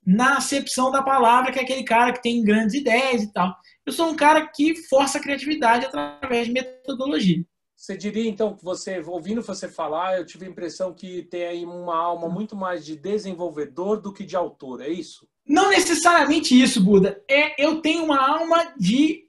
na 0.08 0.38
acepção 0.38 0.90
da 0.90 1.02
palavra, 1.02 1.52
que 1.52 1.58
é 1.58 1.62
aquele 1.62 1.84
cara 1.84 2.14
que 2.14 2.22
tem 2.22 2.42
grandes 2.42 2.74
ideias 2.74 3.22
e 3.22 3.30
tal. 3.30 3.54
Eu 3.84 3.92
sou 3.92 4.08
um 4.08 4.16
cara 4.16 4.46
que 4.46 4.74
força 4.88 5.18
a 5.18 5.20
criatividade 5.20 5.84
através 5.84 6.46
de 6.46 6.52
metodologia. 6.54 7.44
Você 7.76 7.94
diria, 7.94 8.26
então, 8.26 8.56
que 8.56 8.64
você, 8.64 9.00
ouvindo 9.00 9.42
você 9.42 9.68
falar, 9.68 10.16
eu 10.16 10.24
tive 10.24 10.46
a 10.46 10.48
impressão 10.48 10.94
que 10.94 11.24
tem 11.24 11.44
aí 11.44 11.64
uma 11.66 11.94
alma 11.94 12.26
muito 12.26 12.56
mais 12.56 12.86
de 12.86 12.96
desenvolvedor 12.96 14.00
do 14.00 14.10
que 14.10 14.24
de 14.24 14.34
autor, 14.34 14.80
é 14.80 14.88
isso? 14.88 15.28
Não 15.46 15.68
necessariamente 15.68 16.58
isso, 16.58 16.82
Buda. 16.82 17.22
É, 17.30 17.62
eu 17.62 17.82
tenho 17.82 18.02
uma 18.02 18.18
alma 18.18 18.72
de 18.78 19.28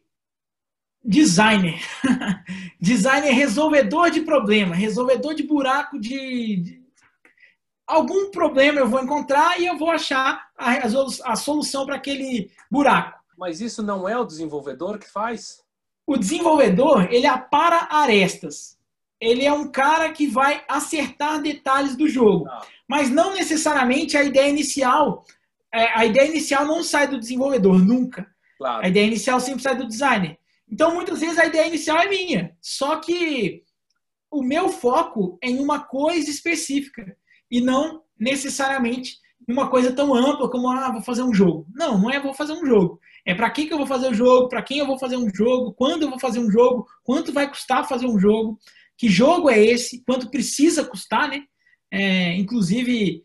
designer. 1.04 1.78
designer 2.80 3.34
resolvedor 3.34 4.10
de 4.12 4.22
problema, 4.22 4.76
resolvedor 4.76 5.34
de 5.36 5.44
buraco 5.44 6.00
de, 6.00 6.56
de, 6.56 6.79
Algum 7.90 8.30
problema 8.30 8.80
eu 8.80 8.88
vou 8.88 9.02
encontrar 9.02 9.60
e 9.60 9.66
eu 9.66 9.76
vou 9.76 9.90
achar 9.90 10.48
a, 10.56 10.74
a 11.26 11.36
solução 11.36 11.88
para 11.88 11.96
aquele 11.96 12.52
buraco. 12.70 13.18
Mas 13.36 13.62
isso 13.62 13.82
não 13.82 14.08
é 14.08 14.16
o 14.16 14.24
desenvolvedor 14.24 15.00
que 15.00 15.10
faz? 15.10 15.64
O 16.06 16.16
desenvolvedor, 16.16 17.12
ele 17.12 17.26
apara 17.26 17.88
arestas. 17.90 18.78
Ele 19.20 19.44
é 19.44 19.52
um 19.52 19.72
cara 19.72 20.12
que 20.12 20.28
vai 20.28 20.64
acertar 20.68 21.42
detalhes 21.42 21.96
do 21.96 22.08
jogo. 22.08 22.46
Ah. 22.48 22.62
Mas 22.88 23.10
não 23.10 23.34
necessariamente 23.34 24.16
a 24.16 24.24
ideia 24.24 24.50
inicial. 24.50 25.26
É, 25.74 25.98
a 25.98 26.06
ideia 26.06 26.28
inicial 26.28 26.66
não 26.66 26.84
sai 26.84 27.08
do 27.08 27.20
desenvolvedor, 27.20 27.84
nunca. 27.84 28.28
Claro. 28.60 28.86
A 28.86 28.88
ideia 28.88 29.08
inicial 29.08 29.40
sempre 29.40 29.64
sai 29.64 29.76
do 29.76 29.88
designer. 29.88 30.38
Então, 30.72 30.94
muitas 30.94 31.22
vezes, 31.22 31.40
a 31.40 31.46
ideia 31.46 31.66
inicial 31.66 31.98
é 31.98 32.08
minha. 32.08 32.56
Só 32.62 32.98
que 32.98 33.64
o 34.30 34.44
meu 34.44 34.70
foco 34.70 35.40
é 35.42 35.50
em 35.50 35.60
uma 35.60 35.80
coisa 35.80 36.30
específica. 36.30 37.18
E 37.50 37.62
não 37.62 38.04
necessariamente 38.20 39.18
uma 39.48 39.70
coisa 39.70 39.92
tão 39.92 40.14
ampla 40.14 40.50
como, 40.50 40.70
ah, 40.70 40.92
vou 40.92 41.02
fazer 41.02 41.24
um 41.24 41.34
jogo. 41.34 41.66
Não, 41.74 41.98
não 41.98 42.12
é 42.12 42.20
vou 42.20 42.34
fazer 42.34 42.54
um 42.54 42.66
jogo. 42.66 43.00
É 43.26 43.34
para 43.34 43.50
que, 43.50 43.66
que 43.66 43.74
eu 43.74 43.78
vou 43.78 43.88
fazer 43.88 44.08
o 44.08 44.14
jogo, 44.14 44.48
para 44.48 44.62
quem 44.62 44.78
eu 44.80 44.88
vou 44.88 45.00
fazer 45.00 45.18
um 45.18 45.30
jogo, 45.34 45.74
quando 45.74 46.04
eu 46.04 46.10
vou 46.10 46.20
fazer 46.20 46.40
um 46.40 46.52
jogo, 46.52 46.86
quanto 47.04 47.34
vai 47.34 47.50
custar 47.50 47.88
fazer 47.88 48.06
um 48.06 48.20
jogo, 48.20 48.60
que 48.98 49.10
jogo 49.10 49.50
é 49.50 49.60
esse, 49.60 50.04
quanto 50.04 50.30
precisa 50.30 50.86
custar, 50.86 51.30
né? 51.30 51.44
É, 51.92 52.36
inclusive, 52.36 53.24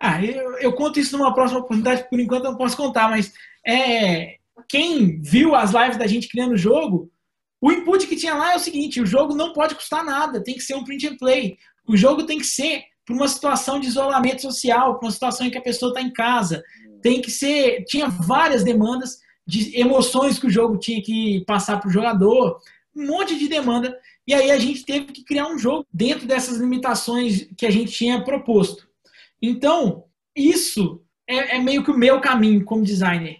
ah, 0.00 0.24
eu, 0.24 0.58
eu, 0.58 0.72
conto 0.72 1.00
isso 1.00 1.16
numa 1.16 1.34
próxima 1.34 1.60
oportunidade, 1.60 2.08
por 2.08 2.20
enquanto 2.20 2.44
eu 2.44 2.52
não 2.52 2.58
posso 2.58 2.76
contar, 2.76 3.10
mas 3.10 3.32
é, 3.66 4.36
quem 4.68 5.20
viu 5.20 5.54
as 5.54 5.72
lives 5.72 5.96
da 5.96 6.06
gente 6.06 6.28
criando 6.28 6.52
o 6.52 6.58
jogo, 6.58 7.10
o 7.60 7.72
input 7.72 8.06
que 8.06 8.16
tinha 8.16 8.34
lá 8.34 8.52
é 8.52 8.56
o 8.56 8.60
seguinte: 8.60 9.00
o 9.00 9.06
jogo 9.06 9.34
não 9.34 9.52
pode 9.52 9.74
custar 9.74 10.04
nada, 10.04 10.42
tem 10.42 10.54
que 10.54 10.62
ser 10.62 10.74
um 10.74 10.84
print 10.84 11.08
and 11.08 11.16
play. 11.16 11.56
O 11.86 11.96
jogo 11.96 12.24
tem 12.24 12.38
que 12.38 12.44
ser 12.44 12.84
para 13.08 13.16
uma 13.16 13.26
situação 13.26 13.80
de 13.80 13.86
isolamento 13.86 14.42
social, 14.42 14.98
para 14.98 15.06
uma 15.06 15.12
situação 15.12 15.46
em 15.46 15.50
que 15.50 15.56
a 15.56 15.62
pessoa 15.62 15.88
está 15.90 16.02
em 16.02 16.12
casa. 16.12 16.62
Tem 17.00 17.22
que 17.22 17.30
ser. 17.30 17.84
Tinha 17.84 18.06
várias 18.06 18.62
demandas 18.62 19.18
de 19.46 19.80
emoções 19.80 20.38
que 20.38 20.46
o 20.46 20.50
jogo 20.50 20.78
tinha 20.78 21.02
que 21.02 21.42
passar 21.46 21.80
para 21.80 21.88
o 21.88 21.92
jogador, 21.92 22.60
um 22.94 23.06
monte 23.06 23.38
de 23.38 23.48
demanda. 23.48 23.98
E 24.26 24.34
aí 24.34 24.50
a 24.50 24.58
gente 24.58 24.84
teve 24.84 25.06
que 25.06 25.24
criar 25.24 25.46
um 25.46 25.56
jogo 25.56 25.86
dentro 25.90 26.26
dessas 26.26 26.58
limitações 26.58 27.48
que 27.56 27.64
a 27.64 27.70
gente 27.70 27.92
tinha 27.92 28.22
proposto. 28.22 28.86
Então, 29.40 30.04
isso 30.36 31.02
é, 31.26 31.56
é 31.56 31.58
meio 31.58 31.82
que 31.82 31.90
o 31.90 31.96
meu 31.96 32.20
caminho 32.20 32.62
como 32.62 32.84
designer. 32.84 33.38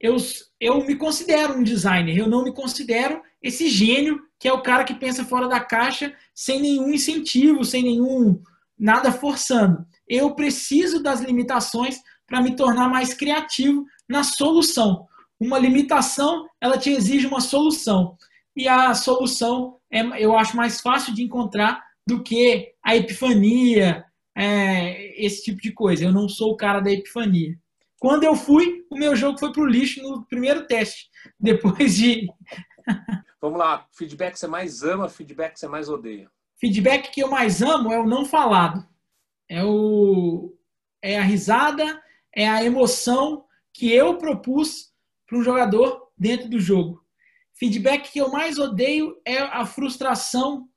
Eu, 0.00 0.16
eu 0.58 0.84
me 0.84 0.96
considero 0.96 1.54
um 1.54 1.62
designer, 1.62 2.18
eu 2.18 2.26
não 2.26 2.42
me 2.42 2.52
considero 2.52 3.22
esse 3.40 3.68
gênio 3.68 4.20
que 4.40 4.48
é 4.48 4.52
o 4.52 4.60
cara 4.60 4.82
que 4.82 4.94
pensa 4.94 5.24
fora 5.24 5.46
da 5.46 5.60
caixa 5.60 6.12
sem 6.34 6.60
nenhum 6.60 6.92
incentivo, 6.92 7.64
sem 7.64 7.84
nenhum 7.84 8.42
nada 8.78 9.12
forçando. 9.12 9.84
Eu 10.08 10.34
preciso 10.34 11.02
das 11.02 11.20
limitações 11.20 12.00
para 12.26 12.40
me 12.40 12.56
tornar 12.56 12.88
mais 12.88 13.14
criativo 13.14 13.84
na 14.08 14.22
solução. 14.22 15.06
Uma 15.38 15.58
limitação, 15.58 16.46
ela 16.60 16.78
te 16.78 16.90
exige 16.90 17.26
uma 17.26 17.40
solução. 17.40 18.16
E 18.56 18.68
a 18.68 18.94
solução 18.94 19.78
é, 19.90 20.00
eu 20.22 20.36
acho 20.36 20.56
mais 20.56 20.80
fácil 20.80 21.14
de 21.14 21.22
encontrar 21.22 21.82
do 22.06 22.22
que 22.22 22.72
a 22.84 22.96
epifania, 22.96 24.04
é, 24.36 25.24
esse 25.24 25.44
tipo 25.44 25.60
de 25.60 25.72
coisa. 25.72 26.04
Eu 26.04 26.12
não 26.12 26.28
sou 26.28 26.52
o 26.52 26.56
cara 26.56 26.80
da 26.80 26.90
epifania. 26.90 27.56
Quando 27.98 28.24
eu 28.24 28.34
fui, 28.36 28.84
o 28.90 28.98
meu 28.98 29.16
jogo 29.16 29.38
foi 29.38 29.52
para 29.52 29.62
o 29.62 29.66
lixo 29.66 30.02
no 30.02 30.26
primeiro 30.26 30.66
teste. 30.66 31.08
Depois 31.40 31.96
de. 31.96 32.26
Vamos 33.40 33.58
lá. 33.58 33.86
Feedback 33.92 34.36
você 34.36 34.46
mais 34.46 34.82
ama, 34.82 35.08
feedback 35.08 35.56
você 35.58 35.66
mais 35.66 35.88
odeia. 35.88 36.30
Feedback 36.60 37.10
que 37.10 37.22
eu 37.22 37.28
mais 37.28 37.62
amo 37.62 37.92
é 37.92 37.98
o 37.98 38.06
não 38.06 38.24
falado. 38.24 38.86
É, 39.48 39.62
o, 39.64 40.56
é 41.02 41.18
a 41.18 41.22
risada, 41.22 42.02
é 42.34 42.48
a 42.48 42.64
emoção 42.64 43.44
que 43.72 43.92
eu 43.92 44.16
propus 44.16 44.92
para 45.26 45.38
um 45.38 45.42
jogador 45.42 46.10
dentro 46.16 46.48
do 46.48 46.58
jogo. 46.58 47.04
Feedback 47.54 48.10
que 48.12 48.18
eu 48.18 48.30
mais 48.30 48.58
odeio 48.58 49.16
é 49.24 49.38
a 49.38 49.64
frustração 49.64 50.68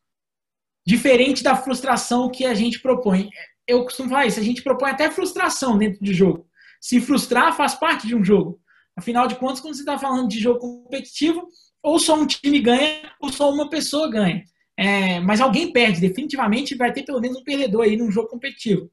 diferente 0.85 1.43
da 1.43 1.55
frustração 1.55 2.29
que 2.29 2.45
a 2.45 2.53
gente 2.53 2.79
propõe. 2.79 3.29
Eu 3.67 3.83
costumo 3.83 4.09
falar 4.09 4.25
isso, 4.25 4.39
a 4.39 4.43
gente 4.43 4.63
propõe 4.63 4.91
até 4.91 5.11
frustração 5.11 5.77
dentro 5.77 6.03
de 6.03 6.13
jogo. 6.13 6.47
Se 6.79 7.01
frustrar 7.01 7.55
faz 7.55 7.75
parte 7.75 8.07
de 8.07 8.15
um 8.15 8.23
jogo. 8.23 8.61
Afinal 8.95 9.27
de 9.27 9.35
contas, 9.35 9.59
quando 9.59 9.75
você 9.75 9.81
está 9.81 9.97
falando 9.97 10.27
de 10.27 10.39
jogo 10.39 10.59
competitivo, 10.59 11.47
ou 11.83 11.99
só 11.99 12.15
um 12.15 12.25
time 12.25 12.59
ganha, 12.59 13.11
ou 13.19 13.31
só 13.31 13.51
uma 13.51 13.69
pessoa 13.69 14.09
ganha. 14.09 14.43
É, 14.77 15.19
mas 15.19 15.41
alguém 15.41 15.73
perde, 15.73 15.99
definitivamente 15.99 16.75
vai 16.75 16.93
ter 16.93 17.03
pelo 17.03 17.19
menos 17.19 17.37
um 17.37 17.43
perdedor 17.43 17.81
aí 17.81 17.97
num 17.97 18.11
jogo 18.11 18.29
competitivo. 18.29 18.91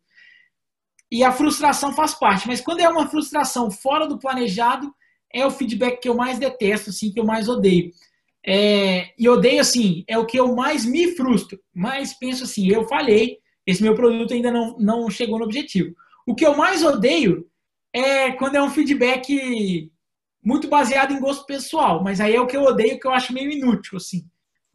E 1.12 1.22
a 1.22 1.30
frustração 1.30 1.92
faz 1.92 2.14
parte, 2.14 2.46
mas 2.46 2.60
quando 2.60 2.80
é 2.80 2.88
uma 2.88 3.08
frustração 3.08 3.70
fora 3.70 4.06
do 4.06 4.18
planejado, 4.18 4.92
é 5.32 5.44
o 5.44 5.50
feedback 5.50 6.00
que 6.00 6.08
eu 6.08 6.14
mais 6.14 6.38
detesto, 6.38 6.90
assim, 6.90 7.12
que 7.12 7.20
eu 7.20 7.24
mais 7.24 7.48
odeio. 7.48 7.92
É, 8.46 9.12
e 9.18 9.28
odeio, 9.28 9.60
assim, 9.60 10.04
é 10.08 10.18
o 10.18 10.26
que 10.26 10.38
eu 10.38 10.54
mais 10.54 10.84
me 10.84 11.14
frustro. 11.14 11.58
Mas 11.74 12.14
penso 12.14 12.44
assim, 12.44 12.68
eu 12.68 12.86
falhei, 12.88 13.38
esse 13.66 13.82
meu 13.82 13.94
produto 13.94 14.32
ainda 14.32 14.50
não, 14.50 14.76
não 14.78 15.10
chegou 15.10 15.38
no 15.38 15.44
objetivo. 15.44 15.94
O 16.26 16.34
que 16.34 16.46
eu 16.46 16.56
mais 16.56 16.82
odeio 16.82 17.46
é 17.92 18.32
quando 18.32 18.56
é 18.56 18.62
um 18.62 18.70
feedback 18.70 19.90
muito 20.42 20.68
baseado 20.68 21.12
em 21.12 21.20
gosto 21.20 21.46
pessoal, 21.46 22.02
mas 22.02 22.20
aí 22.20 22.34
é 22.34 22.40
o 22.40 22.46
que 22.46 22.56
eu 22.56 22.62
odeio, 22.62 22.98
que 23.00 23.06
eu 23.06 23.12
acho 23.12 23.32
meio 23.32 23.50
inútil, 23.50 23.96
assim. 23.96 24.24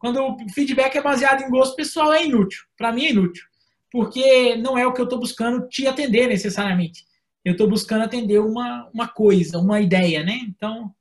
Quando 0.00 0.18
o 0.18 0.48
feedback 0.54 0.96
é 0.96 1.02
baseado 1.02 1.42
em 1.42 1.50
gosto 1.50 1.76
pessoal, 1.76 2.10
é 2.10 2.24
inútil. 2.24 2.64
Para 2.76 2.90
mim 2.90 3.04
é 3.04 3.10
inútil. 3.10 3.44
Porque 3.92 4.56
não 4.56 4.78
é 4.78 4.86
o 4.86 4.94
que 4.94 5.00
eu 5.00 5.04
estou 5.04 5.20
buscando 5.20 5.68
te 5.68 5.86
atender 5.86 6.26
necessariamente. 6.26 7.04
Eu 7.44 7.52
estou 7.52 7.68
buscando 7.68 8.04
atender 8.04 8.38
uma, 8.38 8.88
uma 8.94 9.06
coisa, 9.06 9.58
uma 9.58 9.78
ideia, 9.78 10.24
né? 10.24 10.40
Então, 10.48 10.94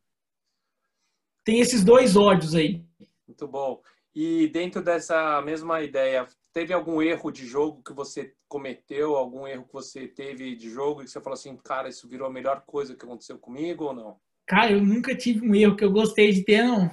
tem 1.45 1.61
esses 1.61 1.81
dois 1.81 2.17
ódios 2.17 2.53
aí. 2.53 2.83
Muito 3.25 3.47
bom. 3.47 3.81
E 4.13 4.49
dentro 4.49 4.83
dessa 4.83 5.41
mesma 5.43 5.81
ideia, 5.81 6.27
teve 6.51 6.73
algum 6.73 7.01
erro 7.01 7.31
de 7.31 7.45
jogo 7.45 7.81
que 7.81 7.93
você 7.93 8.33
cometeu, 8.49 9.15
algum 9.15 9.47
erro 9.47 9.63
que 9.63 9.73
você 9.73 10.07
teve 10.07 10.57
de 10.57 10.69
jogo 10.69 11.01
e 11.01 11.05
que 11.05 11.11
você 11.11 11.21
falou 11.21 11.35
assim, 11.35 11.55
cara, 11.55 11.87
isso 11.87 12.07
virou 12.09 12.27
a 12.27 12.31
melhor 12.31 12.63
coisa 12.65 12.95
que 12.95 13.05
aconteceu 13.05 13.37
comigo 13.37 13.85
ou 13.85 13.93
não? 13.93 14.17
Cara, 14.45 14.71
eu 14.71 14.81
nunca 14.81 15.15
tive 15.15 15.47
um 15.47 15.55
erro 15.55 15.77
que 15.77 15.85
eu 15.85 15.91
gostei 15.91 16.33
de 16.33 16.43
ter, 16.43 16.63
não. 16.63 16.89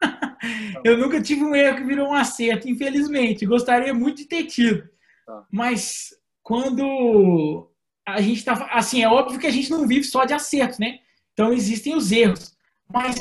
eu 0.84 0.96
nunca 0.96 1.20
tive 1.20 1.44
um 1.44 1.54
erro 1.54 1.78
que 1.78 1.84
virou 1.84 2.08
um 2.08 2.14
acerto, 2.14 2.68
infelizmente. 2.68 3.46
Gostaria 3.46 3.92
muito 3.92 4.18
de 4.18 4.24
ter 4.26 4.44
tido. 4.44 4.88
Tá. 5.26 5.46
Mas 5.50 6.10
quando 6.42 7.70
a 8.06 8.20
gente 8.20 8.44
tá. 8.44 8.68
Assim, 8.72 9.02
é 9.02 9.08
óbvio 9.08 9.38
que 9.38 9.46
a 9.46 9.52
gente 9.52 9.70
não 9.70 9.86
vive 9.86 10.04
só 10.04 10.24
de 10.24 10.34
acertos, 10.34 10.78
né? 10.78 10.98
Então 11.32 11.52
existem 11.52 11.94
os 11.94 12.10
erros. 12.10 12.56
Mas 12.92 13.16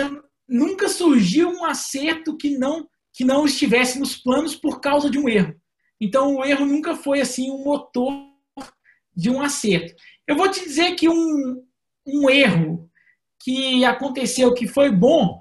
nunca 0.47 0.89
surgiu 0.89 1.49
um 1.49 1.63
acerto 1.63 2.35
que 2.35 2.57
não, 2.57 2.87
que 3.13 3.23
não 3.23 3.45
estivesse 3.45 3.99
nos 3.99 4.17
planos 4.17 4.55
por 4.55 4.81
causa 4.81 5.09
de 5.09 5.19
um 5.19 5.29
erro. 5.29 5.55
Então 6.01 6.35
o 6.35 6.45
erro 6.45 6.65
nunca 6.65 6.95
foi 6.95 7.21
assim 7.21 7.51
um 7.51 7.63
motor 7.63 8.11
de 9.15 9.29
um 9.29 9.41
acerto. 9.41 9.93
Eu 10.27 10.35
vou 10.35 10.49
te 10.49 10.63
dizer 10.63 10.95
que 10.95 11.09
um, 11.09 11.63
um 12.07 12.29
erro 12.29 12.89
que 13.41 13.83
aconteceu 13.85 14.53
que 14.53 14.67
foi 14.67 14.91
bom, 14.91 15.39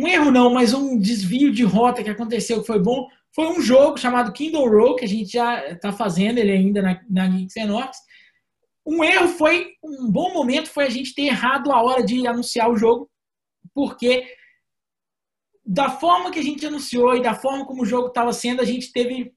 um 0.00 0.08
erro 0.08 0.30
não, 0.30 0.50
mas 0.50 0.72
um 0.72 0.98
desvio 0.98 1.52
de 1.52 1.62
rota 1.62 2.02
que 2.02 2.10
aconteceu 2.10 2.60
que 2.60 2.66
foi 2.66 2.78
bom, 2.78 3.08
foi 3.34 3.46
um 3.48 3.60
jogo 3.60 3.98
chamado 3.98 4.32
Kindle 4.32 4.68
Row, 4.68 4.96
que 4.96 5.04
a 5.04 5.08
gente 5.08 5.32
já 5.32 5.68
está 5.68 5.92
fazendo, 5.92 6.38
ele 6.38 6.52
ainda 6.52 6.80
na, 6.80 7.00
na 7.08 7.28
Geeks 7.28 7.54
Um 8.86 9.04
erro 9.04 9.28
foi, 9.28 9.74
um 9.82 10.10
bom 10.10 10.32
momento 10.32 10.70
foi 10.70 10.84
a 10.84 10.90
gente 10.90 11.14
ter 11.14 11.26
errado 11.26 11.70
a 11.70 11.82
hora 11.82 12.02
de 12.02 12.26
anunciar 12.26 12.70
o 12.70 12.76
jogo, 12.76 13.10
porque 13.74 14.26
da 15.64 15.90
forma 15.90 16.30
que 16.30 16.38
a 16.38 16.42
gente 16.42 16.66
anunciou 16.66 17.14
e 17.14 17.22
da 17.22 17.34
forma 17.34 17.66
como 17.66 17.82
o 17.82 17.86
jogo 17.86 18.08
estava 18.08 18.32
sendo, 18.32 18.62
a 18.62 18.64
gente 18.64 18.92
teve 18.92 19.32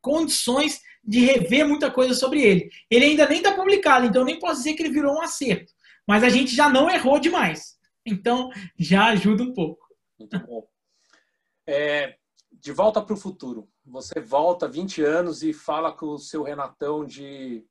condições 0.00 0.80
de 1.02 1.20
rever 1.20 1.66
muita 1.66 1.90
coisa 1.90 2.14
sobre 2.14 2.42
ele. 2.42 2.70
Ele 2.90 3.06
ainda 3.06 3.26
nem 3.26 3.38
está 3.38 3.52
publicado, 3.54 4.06
então 4.06 4.24
nem 4.24 4.38
posso 4.38 4.58
dizer 4.58 4.74
que 4.74 4.82
ele 4.82 4.92
virou 4.92 5.14
um 5.14 5.22
acerto 5.22 5.72
mas 6.08 6.24
a 6.24 6.30
gente 6.30 6.56
já 6.56 6.70
não 6.70 6.88
errou 6.88 7.20
demais. 7.20 7.77
Então, 8.08 8.50
já 8.78 9.08
ajuda 9.08 9.42
um 9.42 9.52
pouco. 9.52 9.86
Muito 10.18 10.38
bom. 10.40 10.66
É, 11.66 12.16
de 12.52 12.72
volta 12.72 13.00
para 13.00 13.14
o 13.14 13.18
futuro. 13.18 13.68
Você 13.84 14.20
volta 14.20 14.68
20 14.68 15.02
anos 15.02 15.42
e 15.42 15.52
fala 15.52 15.92
com 15.92 16.06
o 16.06 16.18
seu 16.18 16.42
Renatão 16.42 17.04
de, 17.04 17.64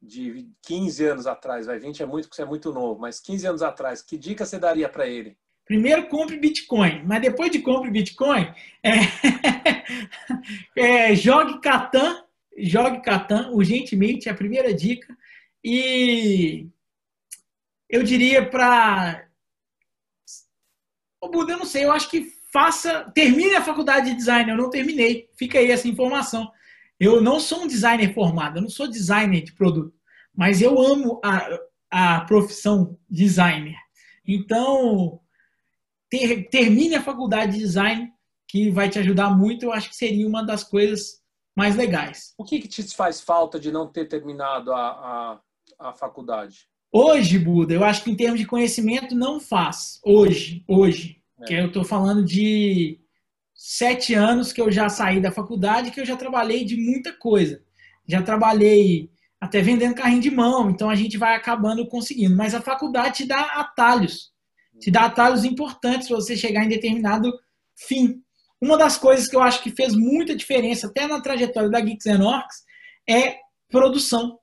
de 0.00 0.48
15 0.62 1.04
anos 1.06 1.26
atrás. 1.26 1.66
Vai, 1.66 1.78
20 1.78 2.02
é 2.02 2.06
muito 2.06 2.24
porque 2.24 2.36
você 2.36 2.42
é 2.42 2.46
muito 2.46 2.72
novo, 2.72 3.00
mas 3.00 3.20
15 3.20 3.46
anos 3.46 3.62
atrás, 3.62 4.02
que 4.02 4.16
dica 4.16 4.44
você 4.44 4.58
daria 4.58 4.88
para 4.88 5.06
ele? 5.06 5.36
Primeiro, 5.64 6.08
compre 6.08 6.38
Bitcoin, 6.38 7.02
mas 7.04 7.20
depois 7.20 7.50
de 7.50 7.58
compre 7.58 7.90
Bitcoin, 7.90 8.50
é, 8.82 8.92
é, 11.10 11.14
jogue 11.14 11.60
Catan, 11.60 12.24
jogue 12.56 13.02
Catan 13.02 13.50
urgentemente, 13.50 14.28
é 14.28 14.32
a 14.32 14.36
primeira 14.36 14.72
dica. 14.72 15.14
E 15.62 16.68
eu 17.88 18.02
diria 18.02 18.48
para. 18.48 19.27
O 21.20 21.28
Buda, 21.28 21.52
eu 21.52 21.58
não 21.58 21.66
sei, 21.66 21.84
eu 21.84 21.92
acho 21.92 22.08
que 22.10 22.32
faça. 22.52 23.10
Termine 23.14 23.54
a 23.56 23.62
faculdade 23.62 24.10
de 24.10 24.16
design, 24.16 24.50
eu 24.50 24.56
não 24.56 24.70
terminei. 24.70 25.28
Fica 25.36 25.58
aí 25.58 25.70
essa 25.70 25.88
informação. 25.88 26.50
Eu 26.98 27.20
não 27.20 27.38
sou 27.38 27.62
um 27.62 27.66
designer 27.66 28.12
formado, 28.12 28.58
eu 28.58 28.62
não 28.62 28.68
sou 28.68 28.88
designer 28.88 29.42
de 29.42 29.52
produto, 29.52 29.94
mas 30.34 30.60
eu 30.60 30.80
amo 30.80 31.20
a, 31.24 31.48
a 31.90 32.20
profissão 32.22 32.98
designer. 33.08 33.76
Então, 34.26 35.20
ter, 36.10 36.48
termine 36.48 36.96
a 36.96 37.02
faculdade 37.02 37.52
de 37.52 37.58
design, 37.58 38.12
que 38.48 38.70
vai 38.70 38.88
te 38.88 38.98
ajudar 38.98 39.30
muito, 39.30 39.64
eu 39.64 39.72
acho 39.72 39.90
que 39.90 39.96
seria 39.96 40.26
uma 40.26 40.42
das 40.42 40.64
coisas 40.64 41.22
mais 41.54 41.76
legais. 41.76 42.34
O 42.36 42.44
que, 42.44 42.60
que 42.60 42.68
te 42.68 42.82
faz 42.96 43.20
falta 43.20 43.60
de 43.60 43.70
não 43.70 43.86
ter 43.86 44.06
terminado 44.06 44.72
a, 44.72 45.40
a, 45.78 45.88
a 45.90 45.92
faculdade? 45.92 46.68
Hoje, 46.90 47.38
Buda, 47.38 47.74
eu 47.74 47.84
acho 47.84 48.02
que 48.02 48.10
em 48.10 48.16
termos 48.16 48.40
de 48.40 48.46
conhecimento 48.46 49.14
não 49.14 49.38
faz. 49.38 50.00
Hoje, 50.02 50.64
hoje. 50.66 51.18
É. 51.40 51.44
Que 51.44 51.54
eu 51.54 51.66
estou 51.66 51.84
falando 51.84 52.24
de 52.24 52.98
sete 53.54 54.14
anos 54.14 54.52
que 54.52 54.60
eu 54.60 54.70
já 54.70 54.88
saí 54.88 55.20
da 55.20 55.30
faculdade, 55.30 55.90
que 55.90 56.00
eu 56.00 56.06
já 56.06 56.16
trabalhei 56.16 56.64
de 56.64 56.76
muita 56.76 57.12
coisa. 57.12 57.62
Já 58.06 58.22
trabalhei 58.22 59.10
até 59.40 59.60
vendendo 59.60 59.94
carrinho 59.94 60.22
de 60.22 60.30
mão, 60.30 60.70
então 60.70 60.88
a 60.88 60.94
gente 60.94 61.18
vai 61.18 61.36
acabando 61.36 61.86
conseguindo. 61.86 62.34
Mas 62.34 62.54
a 62.54 62.60
faculdade 62.60 63.18
te 63.18 63.26
dá 63.26 63.40
atalhos, 63.40 64.32
te 64.80 64.90
dá 64.90 65.04
atalhos 65.04 65.44
importantes 65.44 66.08
para 66.08 66.16
você 66.16 66.36
chegar 66.36 66.64
em 66.64 66.68
determinado 66.68 67.32
fim. 67.76 68.22
Uma 68.60 68.78
das 68.78 68.96
coisas 68.96 69.28
que 69.28 69.36
eu 69.36 69.42
acho 69.42 69.62
que 69.62 69.70
fez 69.70 69.94
muita 69.94 70.34
diferença, 70.34 70.86
até 70.86 71.06
na 71.06 71.20
trajetória 71.20 71.70
da 71.70 71.80
Geeks 71.80 72.06
and 72.06 72.24
Orcs, 72.24 72.64
é 73.08 73.36
produção 73.68 74.37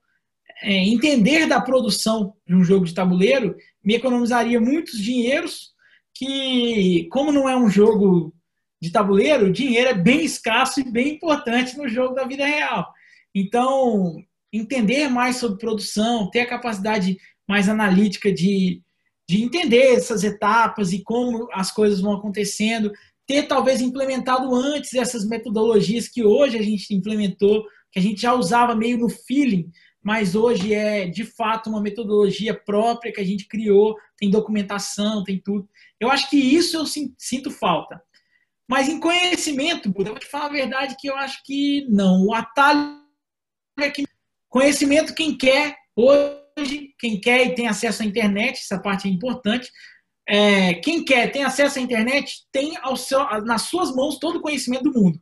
é, 0.62 0.74
entender 0.74 1.48
da 1.48 1.60
produção 1.62 2.34
de 2.48 2.56
um 2.56 2.64
jogo 2.64 2.86
de 2.86 2.94
tabuleiro 2.94 3.56
me 3.84 3.96
economizaria 3.96 4.60
muitos 4.60 5.00
dinheiros 5.00 5.74
que, 6.14 7.08
como 7.12 7.32
não 7.32 7.48
é 7.48 7.56
um 7.56 7.70
jogo 7.70 8.34
de 8.82 8.92
tabuleiro, 8.92 9.48
o 9.48 9.52
dinheiro 9.52 9.90
é 9.90 9.94
bem 9.94 10.24
escasso 10.24 10.80
e 10.80 10.92
bem 10.92 11.16
importante 11.16 11.78
no 11.78 11.88
jogo 11.88 12.16
da 12.16 12.26
vida 12.26 12.46
real. 12.46 12.88
Então, 13.34 14.16
entender 14.52 15.10
mais 15.10 15.38
sobre 15.38 15.58
produção, 15.58 16.30
ter 16.30 16.42
a 16.42 16.50
capacidade 16.50 17.18
mais 17.48 17.68
analítica 17.68 18.32
de, 18.32 18.82
de 19.30 19.44
entender 19.44 19.96
essas 19.96 20.24
etapas 20.24 20.94
e 20.94 21.04
como 21.04 21.48
as 21.52 21.72
coisas 21.72 22.00
vão 22.00 22.14
acontecendo, 22.14 22.92
ter 23.28 23.44
talvez 23.44 23.82
implementado 23.82 24.54
antes 24.54 24.94
essas 24.94 25.26
metodologias 25.26 26.08
que 26.08 26.24
hoje 26.24 26.58
a 26.58 26.62
gente 26.62 26.94
implementou, 26.94 27.64
que 27.92 28.00
a 28.00 28.02
gente 28.02 28.22
já 28.22 28.34
usava 28.34 28.76
meio 28.76 28.98
no 28.98 29.10
feeling, 29.10 29.70
mas 30.06 30.36
hoje 30.36 30.72
é 30.72 31.08
de 31.08 31.24
fato 31.24 31.68
uma 31.68 31.82
metodologia 31.82 32.54
própria 32.54 33.12
que 33.12 33.20
a 33.20 33.26
gente 33.26 33.48
criou, 33.48 33.96
tem 34.16 34.30
documentação, 34.30 35.24
tem 35.24 35.40
tudo. 35.40 35.68
Eu 36.00 36.12
acho 36.12 36.30
que 36.30 36.38
isso 36.38 36.78
eu 36.78 36.86
sinto 36.86 37.50
falta. 37.50 38.00
Mas 38.70 38.88
em 38.88 39.00
conhecimento, 39.00 39.90
Buda, 39.90 40.10
eu 40.10 40.14
vou 40.14 40.20
te 40.20 40.28
falar 40.28 40.46
a 40.46 40.50
verdade 40.50 40.96
que 41.00 41.10
eu 41.10 41.16
acho 41.16 41.42
que 41.44 41.88
não. 41.90 42.24
O 42.24 42.36
atalho 42.36 43.02
é 43.80 43.90
que 43.90 44.06
conhecimento 44.48 45.16
quem 45.16 45.36
quer 45.36 45.76
hoje, 45.96 46.94
quem 47.00 47.20
quer 47.20 47.48
e 47.48 47.56
tem 47.56 47.68
acesso 47.68 48.04
à 48.04 48.06
internet, 48.06 48.60
essa 48.60 48.80
parte 48.80 49.08
é 49.08 49.12
importante. 49.12 49.72
É, 50.30 50.76
quem 50.76 51.04
quer 51.04 51.32
tem 51.32 51.44
acesso 51.44 51.80
à 51.80 51.82
internet 51.82 52.44
tem 52.52 52.78
ao 52.78 52.96
seu, 52.96 53.20
nas 53.42 53.64
suas 53.64 53.92
mãos 53.96 54.20
todo 54.20 54.36
o 54.36 54.42
conhecimento 54.42 54.84
do 54.84 54.94
mundo 54.94 55.20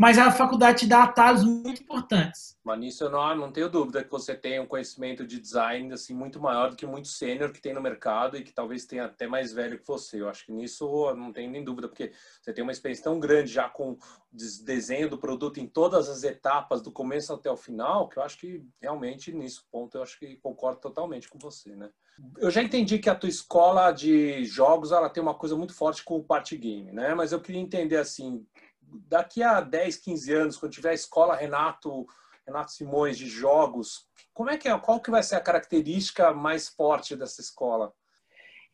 mas 0.00 0.16
a 0.16 0.32
faculdade 0.32 0.78
te 0.78 0.86
dá 0.86 1.02
atalhos 1.02 1.44
muito 1.44 1.82
importantes. 1.82 2.56
Mas 2.64 2.78
nisso 2.78 3.04
eu 3.04 3.10
não, 3.10 3.36
não 3.36 3.52
tenho 3.52 3.68
dúvida 3.68 4.02
que 4.02 4.10
você 4.10 4.34
tem 4.34 4.58
um 4.58 4.64
conhecimento 4.64 5.26
de 5.26 5.38
design 5.38 5.92
assim 5.92 6.14
muito 6.14 6.40
maior 6.40 6.70
do 6.70 6.76
que 6.76 6.86
muito 6.86 7.08
sênior 7.08 7.52
que 7.52 7.60
tem 7.60 7.74
no 7.74 7.82
mercado 7.82 8.34
e 8.34 8.42
que 8.42 8.50
talvez 8.50 8.86
tenha 8.86 9.04
até 9.04 9.26
mais 9.26 9.52
velho 9.52 9.78
que 9.78 9.86
você. 9.86 10.22
Eu 10.22 10.30
acho 10.30 10.46
que 10.46 10.52
nisso 10.52 11.14
não 11.14 11.30
tem 11.30 11.50
nem 11.50 11.62
dúvida, 11.62 11.86
porque 11.86 12.12
você 12.40 12.50
tem 12.50 12.62
uma 12.62 12.72
experiência 12.72 13.04
tão 13.04 13.20
grande 13.20 13.52
já 13.52 13.68
com 13.68 13.98
desenho 14.32 15.10
do 15.10 15.18
produto 15.18 15.60
em 15.60 15.66
todas 15.66 16.08
as 16.08 16.24
etapas, 16.24 16.80
do 16.80 16.90
começo 16.90 17.34
até 17.34 17.50
o 17.50 17.56
final, 17.56 18.08
que 18.08 18.18
eu 18.18 18.22
acho 18.22 18.38
que 18.38 18.64
realmente 18.80 19.30
nisso 19.34 19.66
ponto 19.70 19.98
eu 19.98 20.02
acho 20.02 20.18
que 20.18 20.36
concordo 20.36 20.80
totalmente 20.80 21.28
com 21.28 21.38
você, 21.38 21.76
né? 21.76 21.90
Eu 22.38 22.50
já 22.50 22.62
entendi 22.62 22.98
que 22.98 23.10
a 23.10 23.14
tua 23.14 23.28
escola 23.28 23.92
de 23.92 24.44
jogos 24.46 24.92
ela 24.92 25.10
tem 25.10 25.22
uma 25.22 25.34
coisa 25.34 25.56
muito 25.56 25.74
forte 25.74 26.02
com 26.02 26.16
o 26.16 26.24
party 26.24 26.56
game, 26.56 26.90
né? 26.90 27.14
Mas 27.14 27.32
eu 27.32 27.40
queria 27.40 27.60
entender 27.60 27.96
assim, 27.96 28.46
daqui 29.08 29.42
a 29.42 29.60
10, 29.60 29.96
15 29.96 30.32
anos, 30.32 30.56
quando 30.56 30.72
tiver 30.72 30.90
a 30.90 30.94
escola 30.94 31.36
Renato, 31.36 32.06
Renato 32.46 32.72
Simões 32.72 33.16
de 33.16 33.26
jogos, 33.26 34.06
como 34.32 34.50
é 34.50 34.56
que 34.56 34.68
é? 34.68 34.78
Qual 34.78 35.00
que 35.00 35.10
vai 35.10 35.22
ser 35.22 35.36
a 35.36 35.40
característica 35.40 36.32
mais 36.32 36.68
forte 36.68 37.16
dessa 37.16 37.40
escola? 37.40 37.92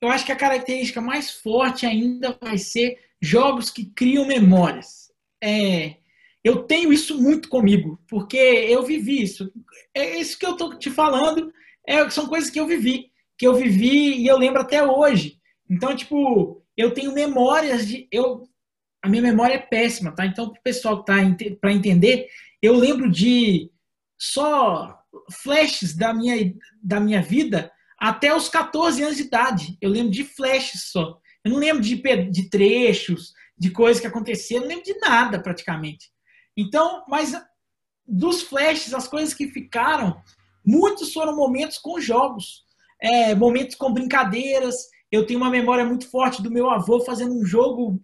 Eu 0.00 0.08
acho 0.08 0.26
que 0.26 0.32
a 0.32 0.36
característica 0.36 1.00
mais 1.00 1.30
forte 1.30 1.86
ainda 1.86 2.36
vai 2.40 2.58
ser 2.58 2.98
jogos 3.20 3.70
que 3.70 3.86
criam 3.86 4.26
memórias. 4.26 5.10
É, 5.42 5.96
eu 6.44 6.62
tenho 6.62 6.92
isso 6.92 7.20
muito 7.20 7.48
comigo, 7.48 7.98
porque 8.08 8.36
eu 8.36 8.82
vivi 8.84 9.22
isso. 9.22 9.50
É 9.94 10.18
isso 10.18 10.38
que 10.38 10.46
eu 10.46 10.52
estou 10.52 10.78
te 10.78 10.90
falando, 10.90 11.52
é, 11.86 12.08
são 12.10 12.26
coisas 12.26 12.50
que 12.50 12.60
eu 12.60 12.66
vivi, 12.66 13.10
que 13.38 13.46
eu 13.46 13.54
vivi 13.54 14.18
e 14.18 14.26
eu 14.26 14.36
lembro 14.38 14.60
até 14.60 14.84
hoje. 14.84 15.40
Então, 15.68 15.96
tipo, 15.96 16.62
eu 16.76 16.92
tenho 16.92 17.12
memórias 17.12 17.86
de. 17.86 18.06
Eu 18.12 18.48
a 19.06 19.08
minha 19.08 19.22
memória 19.22 19.54
é 19.54 19.58
péssima, 19.58 20.10
tá? 20.10 20.26
Então, 20.26 20.50
para 20.50 20.58
o 20.58 20.62
pessoal 20.62 20.98
que 20.98 21.06
tá 21.06 21.14
para 21.60 21.72
entender, 21.72 22.26
eu 22.60 22.74
lembro 22.74 23.08
de 23.08 23.70
só 24.18 24.98
flashes 25.30 25.96
da 25.96 26.12
minha, 26.12 26.52
da 26.82 26.98
minha 26.98 27.22
vida 27.22 27.70
até 27.96 28.34
os 28.34 28.48
14 28.48 29.00
anos 29.00 29.16
de 29.16 29.22
idade. 29.22 29.78
Eu 29.80 29.90
lembro 29.90 30.10
de 30.10 30.24
flashes 30.24 30.90
só. 30.90 31.20
Eu 31.44 31.52
não 31.52 31.58
lembro 31.58 31.80
de, 31.80 31.94
de 32.30 32.50
trechos, 32.50 33.32
de 33.56 33.70
coisas 33.70 34.00
que 34.00 34.08
aconteceram, 34.08 34.62
não 34.62 34.70
lembro 34.70 34.84
de 34.84 34.98
nada 34.98 35.40
praticamente. 35.40 36.10
Então, 36.56 37.04
mas 37.08 37.32
dos 38.04 38.42
flashes, 38.42 38.92
as 38.92 39.06
coisas 39.06 39.32
que 39.32 39.46
ficaram, 39.46 40.20
muitos 40.66 41.12
foram 41.12 41.36
momentos 41.36 41.78
com 41.78 42.00
jogos, 42.00 42.64
é, 43.00 43.36
momentos 43.36 43.76
com 43.76 43.92
brincadeiras. 43.92 44.74
Eu 45.12 45.24
tenho 45.24 45.38
uma 45.38 45.50
memória 45.50 45.84
muito 45.84 46.10
forte 46.10 46.42
do 46.42 46.50
meu 46.50 46.68
avô 46.68 46.98
fazendo 47.04 47.38
um 47.38 47.44
jogo 47.44 48.02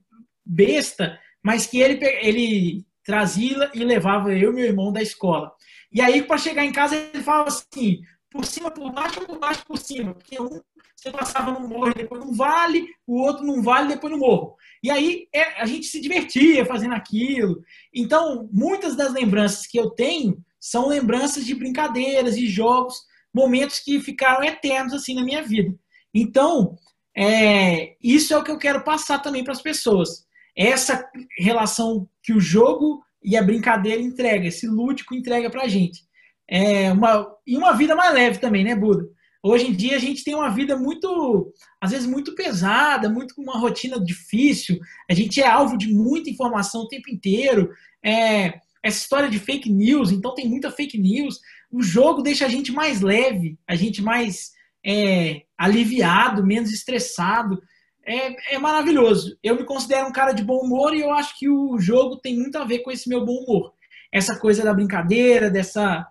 besta, 0.52 1.18
mas 1.42 1.66
que 1.66 1.80
ele, 1.80 1.98
ele 2.20 2.84
trazia 3.04 3.70
e 3.74 3.84
levava 3.84 4.32
eu 4.32 4.50
e 4.50 4.54
meu 4.54 4.64
irmão 4.64 4.92
da 4.92 5.02
escola. 5.02 5.52
E 5.90 6.00
aí, 6.00 6.22
para 6.22 6.38
chegar 6.38 6.64
em 6.64 6.72
casa, 6.72 6.96
ele 6.96 7.22
falava 7.22 7.48
assim: 7.48 8.00
por 8.30 8.44
cima, 8.44 8.70
por 8.70 8.92
baixo, 8.92 9.20
por 9.22 9.38
baixo, 9.38 9.64
por 9.66 9.78
cima. 9.78 10.14
Porque 10.14 10.40
um 10.40 10.60
você 11.02 11.10
passava 11.10 11.50
no 11.50 11.66
morro, 11.66 11.92
depois 11.92 12.24
no 12.24 12.32
vale, 12.32 12.86
o 13.04 13.20
outro 13.20 13.44
num 13.44 13.60
vale, 13.60 13.88
depois 13.88 14.12
no 14.12 14.20
morro. 14.20 14.54
E 14.80 14.88
aí 14.88 15.26
é, 15.34 15.60
a 15.60 15.66
gente 15.66 15.86
se 15.86 16.00
divertia 16.00 16.64
fazendo 16.64 16.94
aquilo. 16.94 17.60
Então, 17.92 18.48
muitas 18.52 18.94
das 18.94 19.12
lembranças 19.12 19.66
que 19.66 19.76
eu 19.76 19.90
tenho 19.90 20.40
são 20.60 20.86
lembranças 20.86 21.44
de 21.44 21.56
brincadeiras, 21.56 22.36
de 22.36 22.46
jogos, 22.46 23.02
momentos 23.34 23.80
que 23.80 23.98
ficaram 23.98 24.44
eternos 24.44 24.92
assim 24.92 25.14
na 25.16 25.24
minha 25.24 25.42
vida. 25.42 25.74
Então, 26.14 26.76
é, 27.16 27.96
isso 28.00 28.32
é 28.32 28.38
o 28.38 28.44
que 28.44 28.52
eu 28.52 28.58
quero 28.58 28.84
passar 28.84 29.18
também 29.18 29.42
para 29.42 29.54
as 29.54 29.62
pessoas 29.62 30.24
essa 30.56 31.08
relação 31.38 32.08
que 32.22 32.32
o 32.32 32.40
jogo 32.40 33.02
e 33.22 33.36
a 33.36 33.42
brincadeira 33.42 34.00
entrega, 34.00 34.46
esse 34.46 34.66
lúdico 34.66 35.14
entrega 35.14 35.48
pra 35.50 35.68
gente. 35.68 36.04
É 36.48 36.92
uma, 36.92 37.26
e 37.46 37.56
uma 37.56 37.72
vida 37.72 37.94
mais 37.94 38.12
leve 38.12 38.38
também, 38.38 38.64
né, 38.64 38.74
Buda? 38.74 39.08
Hoje 39.42 39.66
em 39.66 39.72
dia 39.72 39.96
a 39.96 39.98
gente 39.98 40.22
tem 40.22 40.34
uma 40.34 40.50
vida 40.50 40.76
muito, 40.76 41.52
às 41.80 41.90
vezes 41.90 42.06
muito 42.06 42.34
pesada, 42.34 43.08
muito 43.08 43.34
com 43.34 43.42
uma 43.42 43.58
rotina 43.58 43.98
difícil. 43.98 44.78
A 45.10 45.14
gente 45.14 45.40
é 45.40 45.46
alvo 45.48 45.76
de 45.76 45.92
muita 45.92 46.30
informação 46.30 46.82
o 46.82 46.88
tempo 46.88 47.10
inteiro. 47.10 47.70
É, 48.04 48.60
essa 48.82 48.98
história 48.98 49.28
de 49.28 49.38
fake 49.38 49.70
news, 49.70 50.12
então 50.12 50.34
tem 50.34 50.48
muita 50.48 50.70
fake 50.70 50.96
news. 50.96 51.40
O 51.70 51.82
jogo 51.82 52.22
deixa 52.22 52.46
a 52.46 52.48
gente 52.48 52.70
mais 52.70 53.00
leve, 53.00 53.58
a 53.66 53.74
gente 53.74 54.00
mais 54.00 54.52
é, 54.84 55.42
aliviado, 55.58 56.46
menos 56.46 56.72
estressado 56.72 57.60
é, 58.04 58.54
é 58.54 58.58
maravilhoso. 58.58 59.38
Eu 59.42 59.56
me 59.56 59.64
considero 59.64 60.06
um 60.06 60.12
cara 60.12 60.32
de 60.32 60.42
bom 60.42 60.58
humor 60.58 60.94
e 60.94 61.00
eu 61.00 61.12
acho 61.12 61.38
que 61.38 61.48
o 61.48 61.78
jogo 61.78 62.16
tem 62.16 62.36
muito 62.36 62.56
a 62.56 62.64
ver 62.64 62.80
com 62.80 62.90
esse 62.90 63.08
meu 63.08 63.24
bom 63.24 63.44
humor. 63.44 63.72
Essa 64.10 64.38
coisa 64.38 64.62
da 64.62 64.74
brincadeira, 64.74 65.50
dessa 65.50 66.06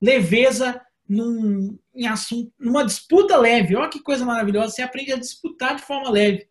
leveza 0.00 0.80
num, 1.08 1.78
em 1.94 2.06
assunto, 2.06 2.52
numa 2.58 2.84
disputa 2.84 3.36
leve. 3.36 3.76
Olha 3.76 3.88
que 3.88 4.02
coisa 4.02 4.24
maravilhosa, 4.24 4.74
você 4.74 4.82
aprende 4.82 5.12
a 5.12 5.18
disputar 5.18 5.76
de 5.76 5.82
forma 5.82 6.10
leve. 6.10 6.48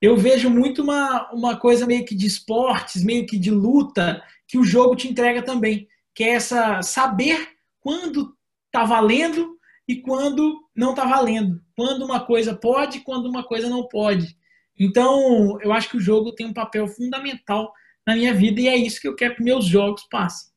Eu 0.00 0.16
vejo 0.16 0.48
muito 0.48 0.82
uma, 0.82 1.30
uma 1.32 1.56
coisa 1.56 1.84
meio 1.84 2.04
que 2.04 2.14
de 2.14 2.26
esportes, 2.26 3.02
meio 3.02 3.26
que 3.26 3.36
de 3.36 3.50
luta, 3.50 4.22
que 4.46 4.56
o 4.56 4.64
jogo 4.64 4.94
te 4.94 5.08
entrega 5.08 5.42
também, 5.42 5.88
que 6.14 6.22
é 6.22 6.30
essa 6.30 6.80
saber 6.82 7.56
quando 7.80 8.36
tá 8.70 8.84
valendo 8.84 9.58
e 9.88 9.96
quando 9.96 10.67
não 10.78 10.90
está 10.90 11.04
valendo. 11.04 11.60
Quando 11.74 12.04
uma 12.04 12.24
coisa 12.24 12.54
pode, 12.54 13.00
quando 13.00 13.26
uma 13.26 13.44
coisa 13.44 13.68
não 13.68 13.88
pode. 13.88 14.38
Então, 14.78 15.58
eu 15.60 15.72
acho 15.72 15.90
que 15.90 15.96
o 15.96 16.00
jogo 16.00 16.32
tem 16.32 16.46
um 16.46 16.54
papel 16.54 16.86
fundamental 16.86 17.74
na 18.06 18.14
minha 18.14 18.32
vida 18.32 18.60
e 18.60 18.68
é 18.68 18.76
isso 18.76 19.00
que 19.00 19.08
eu 19.08 19.16
quero 19.16 19.34
que 19.34 19.42
meus 19.42 19.64
jogos 19.64 20.04
passem. 20.08 20.52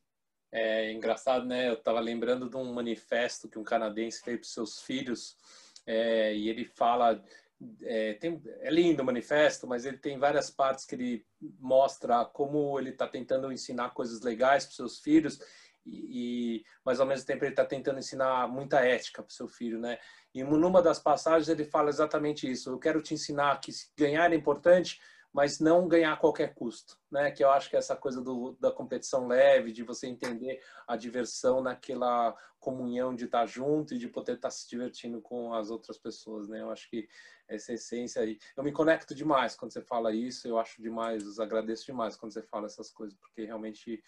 É 0.52 0.92
engraçado, 0.92 1.46
né? 1.46 1.70
Eu 1.70 1.74
estava 1.74 2.00
lembrando 2.00 2.48
de 2.48 2.56
um 2.56 2.72
manifesto 2.72 3.50
que 3.50 3.58
um 3.58 3.64
canadense 3.64 4.22
fez 4.24 4.38
para 4.38 4.48
seus 4.48 4.82
filhos 4.82 5.36
é, 5.88 6.36
e 6.36 6.50
ele 6.50 6.66
fala 6.66 7.22
é, 7.84 8.14
tem, 8.14 8.42
é 8.60 8.70
lindo 8.70 9.02
o 9.02 9.06
manifesto, 9.06 9.66
mas 9.66 9.86
ele 9.86 9.98
tem 9.98 10.20
várias 10.20 10.52
partes 10.52 10.86
que 10.86 10.94
ele 10.94 11.26
mostra 11.60 12.26
como 12.26 12.78
ele 12.80 12.90
está 12.90 13.08
tentando 13.08 13.52
ensinar 13.52 13.92
coisas 13.92 14.22
legais 14.22 14.66
para 14.66 14.76
seus 14.76 15.00
filhos 15.00 15.40
e, 15.86 16.64
mas 16.86 17.00
ao 17.00 17.08
mesmo 17.08 17.26
tempo 17.26 17.44
ele 17.44 17.52
está 17.52 17.66
tentando 17.66 18.00
ensinar 18.00 18.48
muita 18.48 18.80
ética 18.80 19.24
para 19.24 19.32
o 19.32 19.34
seu 19.34 19.48
filho, 19.48 19.80
né? 19.80 19.98
E 20.34 20.44
numa 20.44 20.82
das 20.82 21.00
passagens 21.00 21.50
ele 21.50 21.66
fala 21.66 21.90
exatamente 21.90 22.50
isso. 22.50 22.70
Eu 22.70 22.80
quero 22.80 23.02
te 23.02 23.14
ensinar 23.14 23.60
que 23.60 23.72
ganhar 23.98 24.32
é 24.32 24.36
importante, 24.36 25.00
mas 25.34 25.60
não 25.60 25.88
ganhar 25.88 26.14
a 26.14 26.18
qualquer 26.18 26.54
custo, 26.54 26.98
né? 27.10 27.32
Que 27.32 27.44
eu 27.44 27.50
acho 27.50 27.70
que 27.70 27.76
é 27.76 27.80
essa 27.80 27.96
coisa 27.96 28.22
do, 28.22 28.56
da 28.60 28.72
competição 28.72 29.28
leve, 29.28 29.72
de 29.72 29.84
você 29.84 30.08
entender 30.08 30.62
a 30.88 30.96
diversão 30.98 31.62
naquela 31.62 32.36
comunhão 32.60 33.16
de 33.16 33.26
estar 33.26 33.46
junto 33.48 33.96
e 33.96 33.98
de 33.98 34.08
poder 34.08 34.36
estar 34.36 34.52
se 34.52 34.70
divertindo 34.70 35.20
com 35.22 35.54
as 35.54 35.72
outras 35.72 35.98
pessoas, 35.98 36.48
né? 36.48 36.62
Eu 36.62 36.70
acho 36.70 36.90
que 36.90 37.08
essa 37.48 37.74
essência 37.74 38.22
aí. 38.22 38.38
Eu 38.56 38.64
me 38.64 38.72
conecto 38.72 39.16
demais 39.16 39.56
quando 39.56 39.74
você 39.74 39.82
fala 39.82 40.14
isso, 40.14 40.48
eu 40.48 40.60
acho 40.60 40.82
demais, 40.82 41.40
agradeço 41.40 41.86
demais 41.86 42.16
quando 42.16 42.34
você 42.34 42.44
fala 42.44 42.68
essas 42.68 42.92
coisas, 42.92 43.18
porque 43.18 43.46
realmente 43.46 44.04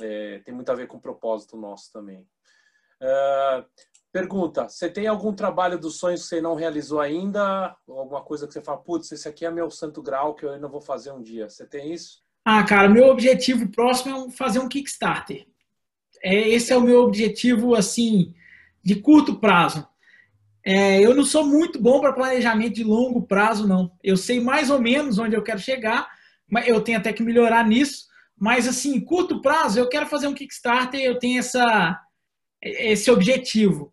é, 0.00 0.40
tem 0.44 0.54
muito 0.54 0.70
a 0.70 0.74
ver 0.74 0.86
com 0.86 0.96
o 0.96 1.00
propósito 1.00 1.56
nosso 1.56 1.92
também. 1.92 2.26
Uh, 3.00 3.64
pergunta: 4.12 4.68
você 4.68 4.88
tem 4.88 5.06
algum 5.06 5.32
trabalho 5.32 5.78
dos 5.78 5.98
sonhos 5.98 6.22
que 6.22 6.28
você 6.28 6.40
não 6.40 6.54
realizou 6.54 7.00
ainda? 7.00 7.76
Alguma 7.88 8.22
coisa 8.22 8.46
que 8.46 8.52
você 8.52 8.62
fala, 8.62 8.78
putz, 8.78 9.10
esse 9.12 9.28
aqui 9.28 9.44
é 9.44 9.50
meu 9.50 9.70
santo 9.70 10.02
grau 10.02 10.34
que 10.34 10.44
eu 10.44 10.52
ainda 10.52 10.68
vou 10.68 10.80
fazer 10.80 11.12
um 11.12 11.22
dia? 11.22 11.48
Você 11.48 11.66
tem 11.66 11.92
isso? 11.92 12.22
Ah, 12.44 12.64
cara, 12.64 12.88
meu 12.88 13.08
objetivo 13.08 13.70
próximo 13.70 14.28
é 14.28 14.30
fazer 14.30 14.58
um 14.58 14.68
Kickstarter. 14.68 15.46
É, 16.22 16.48
esse 16.48 16.72
é 16.72 16.76
o 16.76 16.82
meu 16.82 17.02
objetivo, 17.02 17.74
assim, 17.74 18.34
de 18.82 18.96
curto 18.96 19.38
prazo. 19.38 19.86
É, 20.64 21.00
eu 21.00 21.14
não 21.14 21.24
sou 21.24 21.44
muito 21.44 21.80
bom 21.80 22.00
para 22.00 22.12
planejamento 22.12 22.74
de 22.74 22.84
longo 22.84 23.22
prazo, 23.22 23.66
não. 23.66 23.92
Eu 24.02 24.16
sei 24.16 24.40
mais 24.40 24.70
ou 24.70 24.80
menos 24.80 25.18
onde 25.18 25.36
eu 25.36 25.42
quero 25.42 25.58
chegar, 25.58 26.08
mas 26.50 26.66
eu 26.66 26.80
tenho 26.80 26.98
até 26.98 27.12
que 27.12 27.22
melhorar 27.22 27.66
nisso. 27.66 28.07
Mas, 28.38 28.68
assim, 28.68 29.00
curto 29.00 29.40
prazo, 29.42 29.78
eu 29.78 29.88
quero 29.88 30.06
fazer 30.06 30.28
um 30.28 30.34
Kickstarter, 30.34 31.00
eu 31.00 31.18
tenho 31.18 31.40
essa, 31.40 31.98
esse 32.62 33.10
objetivo. 33.10 33.92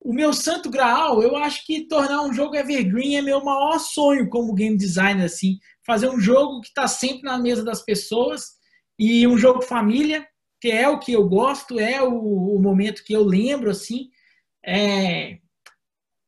O 0.00 0.12
meu 0.12 0.32
santo 0.32 0.68
graal, 0.68 1.22
eu 1.22 1.36
acho 1.36 1.64
que 1.64 1.86
tornar 1.86 2.22
um 2.22 2.32
jogo 2.32 2.56
evergreen 2.56 3.16
é 3.16 3.22
meu 3.22 3.42
maior 3.42 3.78
sonho 3.78 4.28
como 4.28 4.54
game 4.54 4.76
designer, 4.76 5.24
assim. 5.24 5.58
Fazer 5.86 6.10
um 6.10 6.20
jogo 6.20 6.60
que 6.60 6.68
está 6.68 6.88
sempre 6.88 7.22
na 7.22 7.38
mesa 7.38 7.64
das 7.64 7.82
pessoas 7.82 8.52
e 8.98 9.26
um 9.26 9.38
jogo 9.38 9.62
família, 9.62 10.26
que 10.60 10.70
é 10.70 10.88
o 10.88 10.98
que 10.98 11.12
eu 11.12 11.28
gosto, 11.28 11.78
é 11.78 12.02
o, 12.02 12.14
o 12.14 12.60
momento 12.60 13.04
que 13.04 13.12
eu 13.12 13.24
lembro, 13.24 13.70
assim. 13.70 14.10
É... 14.64 15.38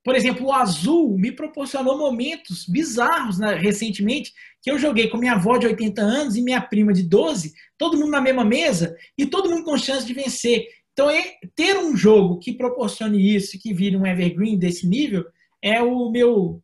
Por 0.05 0.15
exemplo, 0.15 0.47
o 0.47 0.53
azul 0.53 1.17
me 1.17 1.33
proporcionou 1.33 1.97
momentos 1.97 2.67
bizarros 2.69 3.39
né, 3.39 3.55
recentemente, 3.55 4.33
que 4.61 4.71
eu 4.71 4.79
joguei 4.79 5.09
com 5.09 5.17
minha 5.17 5.33
avó 5.33 5.57
de 5.57 5.67
80 5.67 6.03
anos 6.03 6.37
e 6.37 6.43
minha 6.43 6.61
prima 6.61 6.93
de 6.93 7.03
12, 7.03 7.55
todo 7.79 7.97
mundo 7.97 8.11
na 8.11 8.21
mesma 8.21 8.45
mesa 8.45 8.95
e 9.17 9.25
todo 9.25 9.49
mundo 9.49 9.65
com 9.65 9.79
chance 9.79 10.07
de 10.07 10.13
vencer. 10.13 10.67
Então, 10.93 11.09
é, 11.09 11.37
ter 11.57 11.79
um 11.79 11.97
jogo 11.97 12.39
que 12.39 12.53
proporcione 12.53 13.35
isso, 13.35 13.59
que 13.59 13.73
vire 13.73 13.97
um 13.97 14.07
evergreen 14.07 14.59
desse 14.59 14.87
nível, 14.87 15.25
é 15.63 15.83
o 15.83 16.11
meu 16.11 16.63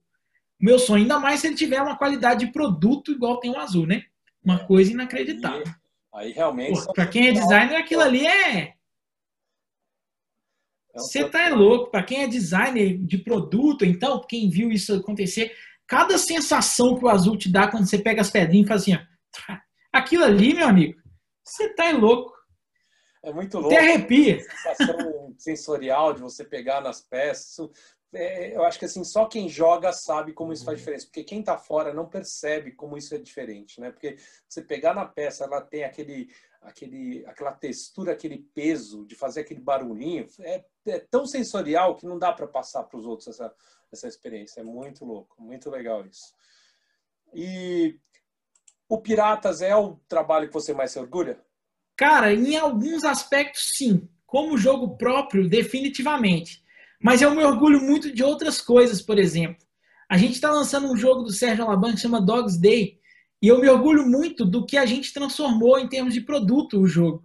meu 0.61 0.79
sonho. 0.79 1.03
Ainda 1.03 1.19
mais 1.19 1.41
se 1.41 1.47
ele 1.47 1.57
tiver 1.57 1.81
uma 1.81 1.97
qualidade 1.97 2.45
de 2.45 2.53
produto 2.53 3.11
igual 3.11 3.41
tem 3.41 3.51
o 3.51 3.59
azul, 3.59 3.87
né? 3.87 4.03
Uma 4.45 4.59
coisa 4.59 4.93
inacreditável. 4.93 5.65
Aí, 6.15 6.27
aí 6.27 6.33
realmente. 6.33 6.79
Para 6.95 7.07
quem 7.07 7.29
é 7.29 7.33
designer, 7.33 7.77
aquilo 7.77 8.03
ali 8.03 8.27
é. 8.27 8.75
Você 10.95 11.29
tá 11.29 11.43
é 11.43 11.51
louco. 11.51 11.91
Para 11.91 12.03
quem 12.03 12.23
é 12.23 12.27
designer 12.27 12.99
de 12.99 13.19
produto, 13.19 13.85
então, 13.85 14.21
quem 14.29 14.49
viu 14.49 14.71
isso 14.71 14.95
acontecer, 14.95 15.53
cada 15.87 16.19
sensação 16.19 16.97
que 16.99 17.05
o 17.05 17.09
azul 17.09 17.37
te 17.37 17.51
dá 17.51 17.69
quando 17.69 17.87
você 17.87 17.99
pega 17.99 18.21
as 18.21 18.31
pedrinhas 18.31 18.67
e 18.67 18.69
faz 18.69 18.83
assim, 18.83 18.95
ó, 18.95 19.57
aquilo 19.93 20.25
ali, 20.25 20.55
meu 20.55 20.67
amigo, 20.67 21.01
você 21.45 21.69
tá 21.75 21.87
é 21.87 21.93
louco. 21.93 22.33
É 23.23 23.33
muito 23.33 23.59
louco. 23.59 23.75
Até 23.75 23.93
arrepia. 23.93 24.41
sensação 24.41 25.35
sensorial 25.37 26.15
de 26.15 26.21
você 26.21 26.45
pegar 26.45 26.81
nas 26.81 27.01
peças. 27.01 27.69
É, 28.13 28.57
eu 28.57 28.65
acho 28.65 28.79
que 28.79 28.85
assim, 28.85 29.05
só 29.05 29.27
quem 29.27 29.49
joga 29.49 29.93
sabe 29.93 30.33
como 30.33 30.53
isso 30.53 30.65
faz 30.65 30.77
uhum. 30.77 30.81
diferença, 30.81 31.07
porque 31.07 31.23
quem 31.23 31.41
está 31.41 31.57
fora 31.57 31.95
não 31.95 32.09
percebe 32.09 32.73
como 32.73 32.97
isso 32.97 33.15
é 33.15 33.19
diferente, 33.19 33.81
né? 33.81 33.91
Porque 33.93 34.17
você 34.49 34.61
pegar 34.63 34.95
na 34.95 35.07
peça, 35.07 35.45
ela 35.45 35.61
tem 35.61 35.85
aquele, 35.85 36.29
aquele, 36.61 37.25
aquela 37.27 37.53
textura, 37.53 38.13
aquele 38.13 38.39
peso 38.53 39.07
de 39.07 39.15
fazer 39.15 39.43
aquele 39.43 39.61
barulhinho, 39.61 40.27
é, 40.41 40.65
é 40.87 40.99
tão 40.99 41.25
sensorial 41.25 41.95
que 41.95 42.07
não 42.07 42.19
dá 42.19 42.33
para 42.33 42.49
passar 42.49 42.83
para 42.83 42.99
os 42.99 43.07
outros 43.07 43.29
essa, 43.29 43.55
essa 43.93 44.09
experiência. 44.09 44.61
É 44.61 44.65
muito 44.65 45.05
louco, 45.05 45.41
muito 45.41 45.71
legal 45.71 46.05
isso. 46.05 46.35
E 47.33 47.97
o 48.89 48.99
Piratas 48.99 49.63
é 49.63 49.75
o 49.77 49.97
trabalho 50.09 50.49
que 50.49 50.55
você 50.55 50.75
mais 50.75 50.91
se 50.91 50.99
orgulha? 50.99 51.41
Cara, 51.97 52.33
em 52.33 52.57
alguns 52.57 53.05
aspectos, 53.05 53.73
sim. 53.77 54.09
Como 54.27 54.59
jogo 54.59 54.97
próprio, 54.97 55.49
definitivamente. 55.49 56.65
Mas 57.03 57.23
eu 57.23 57.35
me 57.35 57.43
orgulho 57.43 57.81
muito 57.81 58.13
de 58.13 58.23
outras 58.23 58.61
coisas, 58.61 59.01
por 59.01 59.19
exemplo. 59.19 59.65
A 60.09 60.19
gente 60.19 60.35
está 60.35 60.51
lançando 60.51 60.91
um 60.91 60.97
jogo 60.97 61.23
do 61.23 61.33
Sérgio 61.33 61.65
Alaban 61.65 61.93
que 61.93 62.01
chama 62.01 62.21
Dogs 62.21 62.61
Day. 62.61 62.99
E 63.41 63.49
eu 63.49 63.59
me 63.59 63.69
orgulho 63.69 64.07
muito 64.07 64.45
do 64.45 64.67
que 64.67 64.77
a 64.77 64.85
gente 64.85 65.15
transformou 65.15 65.79
em 65.79 65.89
termos 65.89 66.13
de 66.13 66.21
produto 66.21 66.79
o 66.79 66.87
jogo. 66.87 67.25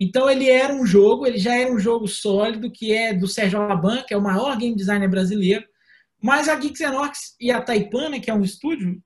Então 0.00 0.28
ele 0.28 0.48
era 0.48 0.72
um 0.72 0.86
jogo, 0.86 1.26
ele 1.26 1.38
já 1.38 1.54
era 1.54 1.70
um 1.70 1.78
jogo 1.78 2.08
sólido, 2.08 2.72
que 2.72 2.92
é 2.92 3.12
do 3.12 3.28
Sérgio 3.28 3.60
Alaban, 3.60 4.02
que 4.02 4.14
é 4.14 4.16
o 4.16 4.22
maior 4.22 4.56
game 4.56 4.74
designer 4.74 5.08
brasileiro. 5.08 5.64
Mas 6.20 6.48
a 6.48 6.54
Geeks 6.54 6.80
e 7.38 7.50
a 7.50 7.60
Taipana, 7.60 8.18
que 8.18 8.30
é 8.30 8.34
um 8.34 8.42
estúdio, 8.42 9.02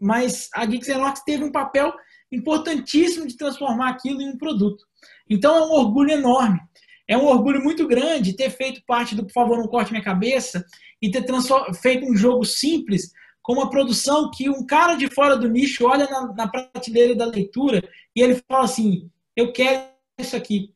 mas 0.00 0.48
a 0.54 0.64
Geeks 0.64 0.88
teve 1.24 1.44
um 1.44 1.52
papel 1.52 1.92
importantíssimo 2.32 3.26
de 3.26 3.36
transformar 3.36 3.90
aquilo 3.90 4.20
em 4.20 4.30
um 4.30 4.38
produto. 4.38 4.84
Então 5.28 5.54
é 5.56 5.60
um 5.60 5.72
orgulho 5.72 6.10
enorme. 6.10 6.58
É 7.08 7.16
um 7.16 7.26
orgulho 7.26 7.62
muito 7.62 7.86
grande 7.86 8.36
ter 8.36 8.50
feito 8.50 8.82
parte 8.86 9.14
do 9.14 9.24
Por 9.24 9.32
favor, 9.32 9.58
não 9.58 9.68
corte 9.68 9.92
minha 9.92 10.02
cabeça 10.02 10.64
e 11.00 11.10
ter 11.10 11.24
feito 11.80 12.04
um 12.04 12.16
jogo 12.16 12.44
simples 12.44 13.12
com 13.42 13.52
uma 13.52 13.70
produção 13.70 14.30
que 14.30 14.50
um 14.50 14.66
cara 14.66 14.96
de 14.96 15.08
fora 15.08 15.36
do 15.36 15.48
nicho 15.48 15.86
olha 15.86 16.08
na, 16.08 16.32
na 16.34 16.48
prateleira 16.48 17.14
da 17.14 17.26
leitura 17.26 17.80
e 18.14 18.20
ele 18.20 18.42
fala 18.48 18.64
assim: 18.64 19.08
eu 19.36 19.52
quero 19.52 19.84
isso 20.18 20.34
aqui. 20.34 20.72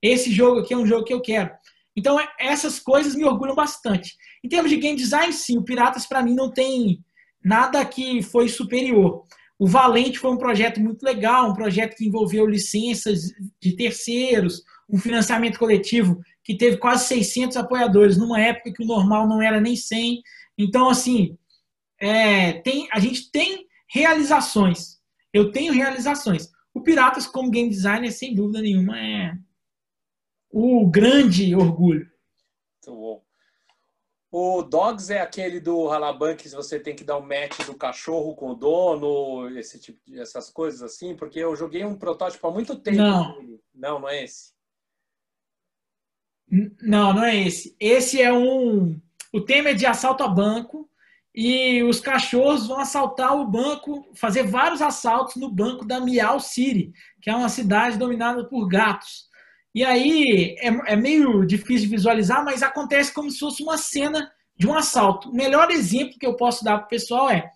Esse 0.00 0.32
jogo 0.32 0.60
aqui 0.60 0.72
é 0.72 0.76
um 0.76 0.86
jogo 0.86 1.04
que 1.04 1.12
eu 1.12 1.20
quero. 1.20 1.50
Então, 1.96 2.18
é, 2.18 2.28
essas 2.38 2.78
coisas 2.78 3.14
me 3.14 3.24
orgulham 3.24 3.54
bastante. 3.54 4.16
Em 4.42 4.48
termos 4.48 4.70
de 4.70 4.76
game 4.76 4.96
design, 4.96 5.32
sim, 5.32 5.58
o 5.58 5.64
Piratas 5.64 6.06
para 6.06 6.22
mim 6.22 6.34
não 6.34 6.50
tem 6.50 6.98
nada 7.42 7.84
que 7.84 8.22
foi 8.22 8.48
superior. 8.48 9.24
O 9.58 9.66
Valente 9.66 10.18
foi 10.18 10.30
um 10.30 10.36
projeto 10.36 10.80
muito 10.80 11.02
legal, 11.02 11.50
um 11.50 11.54
projeto 11.54 11.94
que 11.94 12.06
envolveu 12.06 12.46
licenças 12.46 13.20
de 13.62 13.76
terceiros, 13.76 14.62
um 14.88 14.98
financiamento 14.98 15.58
coletivo 15.58 16.20
que 16.42 16.56
teve 16.56 16.76
quase 16.76 17.06
600 17.06 17.56
apoiadores, 17.56 18.16
numa 18.16 18.40
época 18.40 18.72
que 18.72 18.82
o 18.82 18.86
normal 18.86 19.26
não 19.26 19.40
era 19.40 19.60
nem 19.60 19.76
100. 19.76 20.22
Então, 20.58 20.88
assim, 20.88 21.38
é, 21.98 22.54
tem, 22.54 22.88
a 22.92 23.00
gente 23.00 23.30
tem 23.30 23.66
realizações. 23.88 25.00
Eu 25.32 25.50
tenho 25.50 25.72
realizações. 25.72 26.50
O 26.72 26.80
Piratas, 26.80 27.26
como 27.26 27.50
game 27.50 27.70
designer, 27.70 28.12
sem 28.12 28.34
dúvida 28.34 28.60
nenhuma, 28.60 28.98
é 28.98 29.34
o 30.50 30.86
grande 30.86 31.54
orgulho. 31.54 32.08
Muito 32.86 33.00
bom. 33.00 33.24
O 34.30 34.62
Dogs 34.62 35.12
é 35.12 35.20
aquele 35.20 35.60
do 35.60 35.88
Halaban 35.88 36.34
que 36.34 36.48
você 36.48 36.80
tem 36.80 36.96
que 36.96 37.04
dar 37.04 37.16
o 37.16 37.20
um 37.20 37.26
match 37.26 37.64
do 37.66 37.74
cachorro 37.76 38.34
com 38.34 38.50
o 38.50 38.54
dono, 38.54 39.48
esse 39.56 39.78
tipo 39.78 40.00
de, 40.04 40.18
essas 40.18 40.50
coisas 40.50 40.82
assim, 40.82 41.14
porque 41.14 41.38
eu 41.38 41.54
joguei 41.54 41.84
um 41.84 41.96
protótipo 41.96 42.46
há 42.48 42.50
muito 42.50 42.76
tempo. 42.76 42.96
Não, 42.98 43.42
não, 43.72 44.00
não 44.00 44.08
é 44.08 44.24
esse. 44.24 44.53
Não, 46.80 47.12
não 47.12 47.24
é 47.24 47.36
esse. 47.36 47.76
Esse 47.80 48.20
é 48.20 48.32
um. 48.32 49.00
O 49.32 49.40
tema 49.40 49.70
é 49.70 49.74
de 49.74 49.86
assalto 49.86 50.22
a 50.22 50.28
banco 50.28 50.88
e 51.34 51.82
os 51.82 51.98
cachorros 51.98 52.68
vão 52.68 52.78
assaltar 52.78 53.34
o 53.34 53.46
banco, 53.46 54.08
fazer 54.14 54.44
vários 54.44 54.80
assaltos 54.80 55.34
no 55.36 55.50
banco 55.50 55.84
da 55.84 55.98
Miao 55.98 56.38
City, 56.38 56.92
que 57.20 57.28
é 57.28 57.34
uma 57.34 57.48
cidade 57.48 57.98
dominada 57.98 58.44
por 58.44 58.68
gatos. 58.68 59.28
E 59.74 59.84
aí 59.84 60.54
é, 60.60 60.92
é 60.92 60.96
meio 60.96 61.44
difícil 61.44 61.88
de 61.88 61.96
visualizar, 61.96 62.44
mas 62.44 62.62
acontece 62.62 63.12
como 63.12 63.28
se 63.30 63.40
fosse 63.40 63.62
uma 63.62 63.76
cena 63.76 64.30
de 64.56 64.68
um 64.68 64.74
assalto. 64.74 65.30
O 65.30 65.34
melhor 65.34 65.70
exemplo 65.72 66.16
que 66.18 66.26
eu 66.26 66.36
posso 66.36 66.62
dar 66.62 66.78
para 66.78 66.86
o 66.86 66.90
pessoal 66.90 67.28
é 67.28 67.50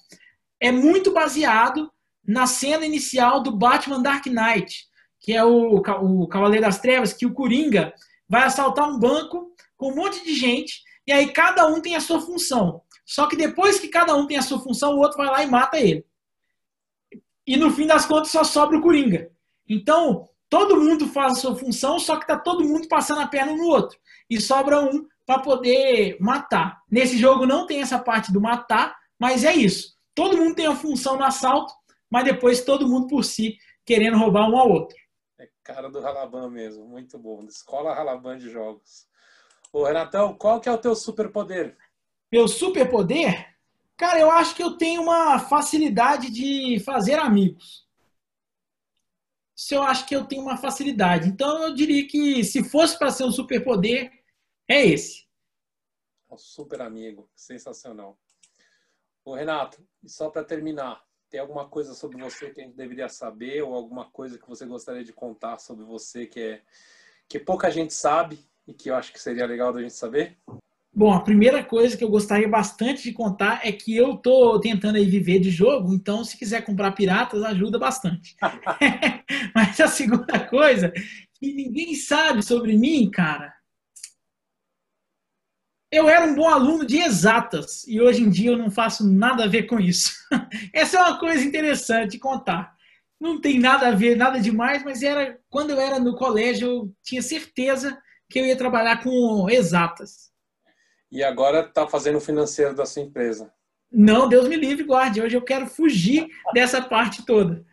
é 0.60 0.72
muito 0.72 1.12
baseado 1.12 1.90
na 2.26 2.46
cena 2.46 2.84
inicial 2.84 3.42
do 3.42 3.56
Batman 3.56 4.02
Dark 4.02 4.26
Knight, 4.26 4.86
que 5.20 5.32
é 5.32 5.44
o, 5.44 5.76
o 5.76 6.26
Cavaleiro 6.26 6.64
das 6.64 6.80
Trevas, 6.80 7.12
que 7.12 7.26
o 7.26 7.32
Coringa 7.32 7.92
vai 8.28 8.44
assaltar 8.44 8.88
um 8.88 8.98
banco 8.98 9.52
com 9.76 9.92
um 9.92 9.94
monte 9.94 10.22
de 10.24 10.34
gente, 10.34 10.82
e 11.06 11.12
aí 11.12 11.32
cada 11.32 11.66
um 11.66 11.80
tem 11.80 11.96
a 11.96 12.00
sua 12.00 12.20
função. 12.20 12.82
Só 13.04 13.26
que 13.26 13.36
depois 13.36 13.80
que 13.80 13.88
cada 13.88 14.14
um 14.14 14.26
tem 14.26 14.36
a 14.36 14.42
sua 14.42 14.60
função, 14.60 14.94
o 14.94 14.98
outro 14.98 15.16
vai 15.16 15.28
lá 15.28 15.42
e 15.42 15.46
mata 15.46 15.78
ele. 15.78 16.04
E 17.46 17.56
no 17.56 17.70
fim 17.70 17.86
das 17.86 18.04
contas 18.04 18.30
só 18.30 18.44
sobra 18.44 18.76
o 18.76 18.82
Coringa. 18.82 19.30
Então, 19.66 20.28
todo 20.50 20.78
mundo 20.78 21.08
faz 21.08 21.32
a 21.32 21.36
sua 21.36 21.56
função, 21.56 21.98
só 21.98 22.16
que 22.16 22.26
tá 22.26 22.38
todo 22.38 22.64
mundo 22.64 22.86
passando 22.86 23.22
a 23.22 23.26
perna 23.26 23.54
no 23.54 23.64
outro. 23.64 23.98
E 24.28 24.38
sobra 24.38 24.80
um 24.80 25.06
para 25.24 25.40
poder 25.40 26.18
matar. 26.20 26.82
Nesse 26.90 27.16
jogo 27.16 27.46
não 27.46 27.66
tem 27.66 27.80
essa 27.80 27.98
parte 27.98 28.32
do 28.32 28.40
matar, 28.40 28.94
mas 29.18 29.44
é 29.44 29.54
isso. 29.54 29.96
Todo 30.14 30.36
mundo 30.36 30.54
tem 30.54 30.66
a 30.66 30.76
função 30.76 31.16
no 31.16 31.24
assalto, 31.24 31.72
mas 32.10 32.24
depois 32.24 32.62
todo 32.62 32.88
mundo 32.88 33.06
por 33.06 33.24
si 33.24 33.56
querendo 33.84 34.18
roubar 34.18 34.50
um 34.50 34.56
ao 34.58 34.70
outro. 34.70 34.96
Cara 35.68 35.90
do 35.90 36.00
Ralaban 36.00 36.48
mesmo, 36.48 36.86
muito 36.86 37.18
bom. 37.18 37.44
Escola 37.44 37.92
Ralaban 37.92 38.38
de 38.38 38.48
jogos. 38.48 39.06
Ô, 39.70 39.84
Renatão, 39.84 40.34
qual 40.34 40.62
que 40.62 40.66
é 40.66 40.72
o 40.72 40.78
teu 40.78 40.96
superpoder? 40.96 41.76
Meu 42.32 42.48
superpoder? 42.48 43.54
Cara, 43.94 44.18
eu 44.18 44.30
acho 44.30 44.54
que 44.54 44.62
eu 44.62 44.78
tenho 44.78 45.02
uma 45.02 45.38
facilidade 45.38 46.30
de 46.30 46.80
fazer 46.80 47.18
amigos. 47.18 47.86
Isso 49.54 49.74
eu 49.74 49.82
acho 49.82 50.06
que 50.06 50.16
eu 50.16 50.24
tenho 50.24 50.40
uma 50.40 50.56
facilidade. 50.56 51.28
Então 51.28 51.62
eu 51.64 51.74
diria 51.74 52.08
que 52.08 52.42
se 52.44 52.64
fosse 52.64 52.98
para 52.98 53.10
ser 53.10 53.24
um 53.24 53.30
superpoder, 53.30 54.10
é 54.66 54.86
esse. 54.86 55.28
Um 56.30 56.38
super 56.38 56.80
amigo, 56.80 57.28
sensacional. 57.34 58.18
Ô, 59.22 59.34
Renato, 59.34 59.86
só 60.06 60.30
para 60.30 60.42
terminar, 60.42 61.06
tem 61.30 61.40
alguma 61.40 61.68
coisa 61.68 61.94
sobre 61.94 62.22
você 62.22 62.50
que 62.50 62.60
a 62.60 62.64
gente 62.64 62.76
deveria 62.76 63.08
saber 63.08 63.62
ou 63.62 63.74
alguma 63.74 64.06
coisa 64.06 64.38
que 64.38 64.48
você 64.48 64.64
gostaria 64.66 65.04
de 65.04 65.12
contar 65.12 65.58
sobre 65.58 65.84
você 65.84 66.26
que 66.26 66.40
é 66.40 66.60
que 67.28 67.38
pouca 67.38 67.70
gente 67.70 67.92
sabe 67.92 68.38
e 68.66 68.72
que 68.72 68.90
eu 68.90 68.94
acho 68.94 69.12
que 69.12 69.20
seria 69.20 69.46
legal 69.46 69.72
da 69.72 69.82
gente 69.82 69.92
saber? 69.92 70.36
Bom, 70.94 71.12
a 71.12 71.20
primeira 71.20 71.62
coisa 71.62 71.96
que 71.96 72.02
eu 72.02 72.08
gostaria 72.08 72.48
bastante 72.48 73.02
de 73.02 73.12
contar 73.12 73.60
é 73.62 73.70
que 73.70 73.94
eu 73.94 74.16
tô 74.16 74.58
tentando 74.58 74.96
aí 74.96 75.04
viver 75.04 75.38
de 75.38 75.50
jogo, 75.50 75.92
então 75.92 76.24
se 76.24 76.36
quiser 76.38 76.64
comprar 76.64 76.92
piratas 76.92 77.42
ajuda 77.42 77.78
bastante. 77.78 78.34
Mas 79.54 79.78
a 79.80 79.88
segunda 79.88 80.40
coisa 80.48 80.90
que 81.34 81.52
ninguém 81.52 81.94
sabe 81.94 82.42
sobre 82.42 82.76
mim, 82.76 83.10
cara, 83.10 83.54
eu 85.90 86.08
era 86.08 86.26
um 86.26 86.34
bom 86.34 86.48
aluno 86.48 86.86
de 86.86 86.98
exatas 86.98 87.86
e 87.86 88.00
hoje 88.00 88.22
em 88.22 88.30
dia 88.30 88.50
eu 88.50 88.58
não 88.58 88.70
faço 88.70 89.08
nada 89.08 89.44
a 89.44 89.48
ver 89.48 89.64
com 89.64 89.80
isso. 89.80 90.12
Essa 90.72 90.98
é 90.98 91.00
uma 91.00 91.18
coisa 91.18 91.42
interessante 91.42 92.12
de 92.12 92.18
contar. 92.18 92.76
Não 93.20 93.40
tem 93.40 93.58
nada 93.58 93.88
a 93.88 93.92
ver, 93.92 94.16
nada 94.16 94.38
demais, 94.38 94.84
mas 94.84 95.02
era 95.02 95.38
quando 95.48 95.70
eu 95.70 95.80
era 95.80 95.98
no 95.98 96.14
colégio 96.14 96.68
eu 96.68 96.94
tinha 97.02 97.22
certeza 97.22 97.98
que 98.28 98.38
eu 98.38 98.44
ia 98.44 98.56
trabalhar 98.56 99.02
com 99.02 99.48
exatas. 99.48 100.30
E 101.10 101.22
agora 101.22 101.60
está 101.60 101.86
fazendo 101.86 102.18
o 102.18 102.20
financeiro 102.20 102.74
da 102.74 102.84
sua 102.84 103.02
empresa? 103.02 103.50
Não, 103.90 104.28
Deus 104.28 104.46
me 104.46 104.56
livre, 104.56 104.84
guarde. 104.84 105.22
Hoje 105.22 105.34
eu 105.34 105.42
quero 105.42 105.66
fugir 105.66 106.28
dessa 106.52 106.82
parte 106.82 107.24
toda. 107.24 107.64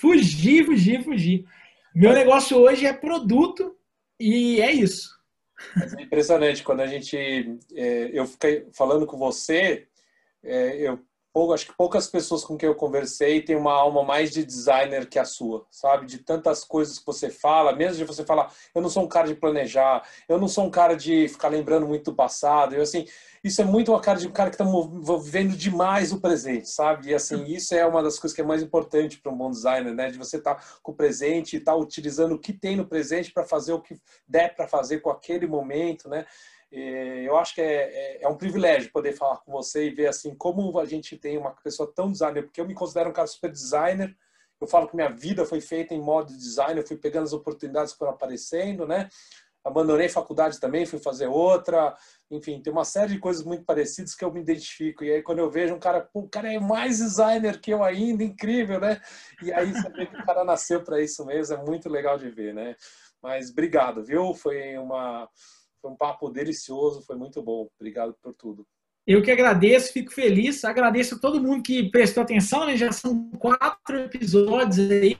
Fugir, 0.00 0.66
fugir, 0.66 1.04
fugir. 1.04 1.44
Meu 1.94 2.12
negócio 2.12 2.56
hoje 2.56 2.84
é 2.84 2.92
produto 2.92 3.76
e 4.18 4.60
é 4.60 4.72
isso. 4.72 5.19
É 5.98 6.02
impressionante 6.02 6.62
quando 6.62 6.80
a 6.80 6.86
gente, 6.86 7.16
é, 7.74 8.10
eu 8.12 8.26
fiquei 8.26 8.66
falando 8.72 9.06
com 9.06 9.18
você, 9.18 9.86
é, 10.42 10.76
eu 10.76 10.98
acho 11.52 11.66
que 11.66 11.76
poucas 11.76 12.06
pessoas 12.06 12.44
com 12.44 12.56
quem 12.56 12.68
eu 12.68 12.74
conversei 12.74 13.40
têm 13.40 13.56
uma 13.56 13.72
alma 13.72 14.02
mais 14.02 14.30
de 14.30 14.44
designer 14.44 15.08
que 15.08 15.18
a 15.18 15.24
sua, 15.24 15.66
sabe? 15.70 16.06
De 16.06 16.18
tantas 16.18 16.64
coisas 16.64 16.98
que 16.98 17.06
você 17.06 17.30
fala, 17.30 17.74
mesmo 17.74 17.98
de 17.98 18.04
você 18.04 18.24
falar, 18.24 18.52
eu 18.74 18.82
não 18.82 18.88
sou 18.88 19.04
um 19.04 19.08
cara 19.08 19.26
de 19.26 19.34
planejar, 19.34 20.02
eu 20.28 20.38
não 20.38 20.48
sou 20.48 20.64
um 20.64 20.70
cara 20.70 20.94
de 20.94 21.28
ficar 21.28 21.48
lembrando 21.48 21.86
muito 21.86 22.10
do 22.10 22.16
passado, 22.16 22.74
eu 22.74 22.82
assim, 22.82 23.06
isso 23.42 23.62
é 23.62 23.64
muito 23.64 23.90
uma 23.90 24.00
cara 24.00 24.18
de 24.18 24.28
um 24.28 24.32
cara 24.32 24.50
que 24.50 24.62
está 24.62 24.66
vivendo 25.18 25.56
demais 25.56 26.12
o 26.12 26.20
presente, 26.20 26.68
sabe? 26.68 27.08
E 27.08 27.14
assim, 27.14 27.44
isso 27.44 27.74
é 27.74 27.86
uma 27.86 28.02
das 28.02 28.18
coisas 28.18 28.34
que 28.34 28.42
é 28.42 28.44
mais 28.44 28.62
importante 28.62 29.18
para 29.18 29.32
um 29.32 29.36
bom 29.36 29.50
designer, 29.50 29.94
né? 29.94 30.10
De 30.10 30.18
você 30.18 30.36
estar 30.36 30.56
tá 30.56 30.64
com 30.82 30.92
o 30.92 30.94
presente 30.94 31.54
e 31.54 31.58
estar 31.58 31.72
tá 31.72 31.78
utilizando 31.78 32.32
o 32.32 32.38
que 32.38 32.52
tem 32.52 32.76
no 32.76 32.86
presente 32.86 33.32
para 33.32 33.44
fazer 33.44 33.72
o 33.72 33.80
que 33.80 33.98
der 34.28 34.54
para 34.54 34.68
fazer 34.68 35.00
com 35.00 35.10
aquele 35.10 35.46
momento, 35.46 36.08
né? 36.08 36.26
Eu 36.72 37.36
acho 37.36 37.54
que 37.54 37.60
é, 37.60 37.64
é, 37.64 38.22
é, 38.22 38.28
um 38.28 38.36
privilégio 38.36 38.92
poder 38.92 39.12
falar 39.12 39.38
com 39.38 39.50
você 39.50 39.86
e 39.86 39.90
ver 39.90 40.06
assim 40.06 40.34
como 40.34 40.78
a 40.78 40.84
gente 40.84 41.16
tem 41.16 41.36
uma 41.36 41.50
pessoa 41.50 41.92
tão 41.92 42.10
designer, 42.10 42.44
porque 42.44 42.60
eu 42.60 42.66
me 42.66 42.74
considero 42.74 43.10
um 43.10 43.12
cara 43.12 43.26
super 43.26 43.50
designer. 43.50 44.16
Eu 44.60 44.66
falo 44.66 44.86
que 44.86 44.94
minha 44.94 45.08
vida 45.08 45.44
foi 45.44 45.60
feita 45.60 45.94
em 45.94 46.00
modo 46.00 46.28
de 46.32 46.38
design, 46.38 46.78
eu 46.78 46.86
fui 46.86 46.96
pegando 46.96 47.24
as 47.24 47.32
oportunidades 47.32 47.92
que 47.92 47.98
foram 47.98 48.12
aparecendo, 48.12 48.86
né? 48.86 49.08
Abandonei 49.64 50.08
faculdade 50.08 50.60
também, 50.60 50.86
fui 50.86 50.98
fazer 50.98 51.26
outra. 51.26 51.94
Enfim, 52.30 52.62
tem 52.62 52.72
uma 52.72 52.84
série 52.84 53.14
de 53.14 53.18
coisas 53.18 53.44
muito 53.44 53.64
parecidas 53.64 54.14
que 54.14 54.24
eu 54.24 54.32
me 54.32 54.40
identifico. 54.40 55.04
E 55.04 55.12
aí, 55.12 55.22
quando 55.22 55.40
eu 55.40 55.50
vejo 55.50 55.74
um 55.74 55.78
cara, 55.78 56.08
o 56.14 56.28
cara 56.28 56.52
é 56.52 56.58
mais 56.58 56.98
designer 56.98 57.60
que 57.60 57.72
eu 57.72 57.82
ainda, 57.82 58.22
incrível, 58.22 58.80
né? 58.80 59.00
E 59.42 59.52
aí 59.52 59.72
vê 59.72 60.06
que 60.06 60.16
o 60.16 60.24
cara 60.24 60.44
nasceu 60.44 60.82
para 60.82 61.00
isso 61.00 61.24
mesmo, 61.26 61.56
é 61.56 61.64
muito 61.64 61.88
legal 61.88 62.16
de 62.16 62.30
ver, 62.30 62.54
né? 62.54 62.76
Mas 63.22 63.50
obrigado, 63.50 64.02
viu? 64.02 64.32
Foi 64.34 64.78
uma 64.78 65.28
foi 65.80 65.90
um 65.90 65.96
papo 65.96 66.28
delicioso, 66.30 67.02
foi 67.02 67.16
muito 67.16 67.42
bom. 67.42 67.68
Obrigado 67.78 68.14
por 68.22 68.34
tudo. 68.34 68.66
Eu 69.06 69.22
que 69.22 69.30
agradeço, 69.30 69.92
fico 69.92 70.12
feliz. 70.12 70.64
Agradeço 70.64 71.14
a 71.14 71.18
todo 71.18 71.42
mundo 71.42 71.62
que 71.62 71.90
prestou 71.90 72.22
atenção, 72.22 72.66
né? 72.66 72.76
Já 72.76 72.92
são 72.92 73.30
quatro 73.32 73.98
episódios 73.98 74.90
aí 74.90 75.18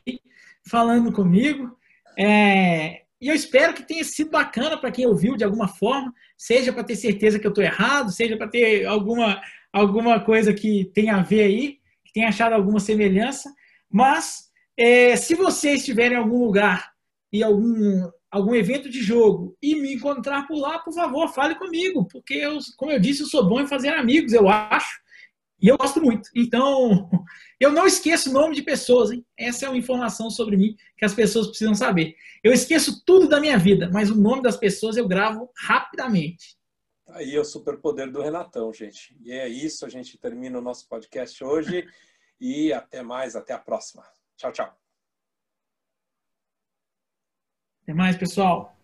falando 0.69 1.13
comigo. 1.13 1.77
É... 2.19 3.03
E 3.21 3.29
eu 3.29 3.35
espero 3.35 3.75
que 3.75 3.83
tenha 3.83 4.05
sido 4.05 4.31
bacana 4.31 4.79
para 4.79 4.91
quem 4.91 5.07
ouviu 5.07 5.37
de 5.37 5.45
alguma 5.45 5.69
forma, 5.69 6.13
seja 6.39 6.73
para 6.73 6.85
ter 6.85 6.97
certeza 6.97 7.39
que 7.39 7.47
eu 7.47 7.51
estou 7.51 7.63
errado, 7.63 8.11
seja 8.11 8.37
para 8.37 8.49
ter 8.49 8.87
alguma, 8.87 9.43
alguma 9.71 10.21
coisa 10.21 10.55
que 10.55 10.91
tenha 10.95 11.17
a 11.17 11.23
ver 11.23 11.43
aí, 11.43 11.79
que 12.05 12.15
tenha 12.15 12.29
achado 12.29 12.55
alguma 12.55 12.81
semelhança. 12.81 13.53
Mas 13.91 14.51
é, 14.77 15.17
se 15.17 15.35
vocês 15.35 15.81
estiverem 15.81 16.17
em 16.17 16.21
algum 16.21 16.43
lugar 16.43 16.93
e 17.31 17.43
algum 17.43 18.11
algum 18.31 18.55
evento 18.55 18.89
de 18.89 19.03
jogo 19.03 19.57
e 19.61 19.75
me 19.75 19.95
encontrar 19.95 20.47
por 20.47 20.59
lá, 20.59 20.79
por 20.79 20.95
favor, 20.95 21.29
fale 21.29 21.55
comigo, 21.57 22.07
porque 22.07 22.35
eu, 22.35 22.59
como 22.77 22.93
eu 22.93 23.01
disse, 23.01 23.23
eu 23.23 23.27
sou 23.27 23.49
bom 23.49 23.61
em 23.61 23.67
fazer 23.67 23.89
amigos, 23.89 24.33
eu 24.33 24.49
acho, 24.49 25.01
e 25.61 25.69
eu 25.69 25.77
gosto 25.77 26.01
muito. 26.01 26.31
Então, 26.35 27.11
eu 27.61 27.73
não 27.73 27.87
esqueço 27.87 28.31
o 28.31 28.33
nome 28.33 28.55
de 28.55 28.63
pessoas, 28.63 29.11
hein? 29.11 29.25
Essa 29.37 29.67
é 29.67 29.69
uma 29.69 29.77
informação 29.77 30.31
sobre 30.31 30.57
mim 30.57 30.75
que 30.97 31.05
as 31.05 31.13
pessoas 31.13 31.49
precisam 31.49 31.75
saber. 31.75 32.15
Eu 32.43 32.53
esqueço 32.53 33.05
tudo 33.05 33.29
da 33.29 33.41
minha 33.41 33.59
vida, 33.59 33.91
mas 33.93 34.11
o 34.11 34.17
nome 34.17 34.43
das 34.43 34.57
pessoas 34.57 34.97
eu 34.97 35.07
gravo 35.07 35.51
rapidamente. 35.57 36.57
Aí 37.09 37.35
é 37.35 37.41
o 37.41 37.45
superpoder 37.45 38.11
do 38.11 38.23
Renatão, 38.23 38.73
gente. 38.73 39.17
E 39.21 39.33
é 39.33 39.49
isso, 39.49 39.85
a 39.85 39.89
gente 39.89 40.17
termina 40.17 40.59
o 40.59 40.63
nosso 40.63 40.89
podcast 40.89 41.43
hoje 41.43 41.87
e 42.41 42.73
até 42.73 43.03
mais, 43.03 43.37
até 43.37 43.53
a 43.53 43.59
próxima. 43.59 44.05
Tchau, 44.37 44.53
tchau. 44.53 44.80
Até 47.91 47.97
mais, 47.97 48.17
pessoal. 48.17 48.80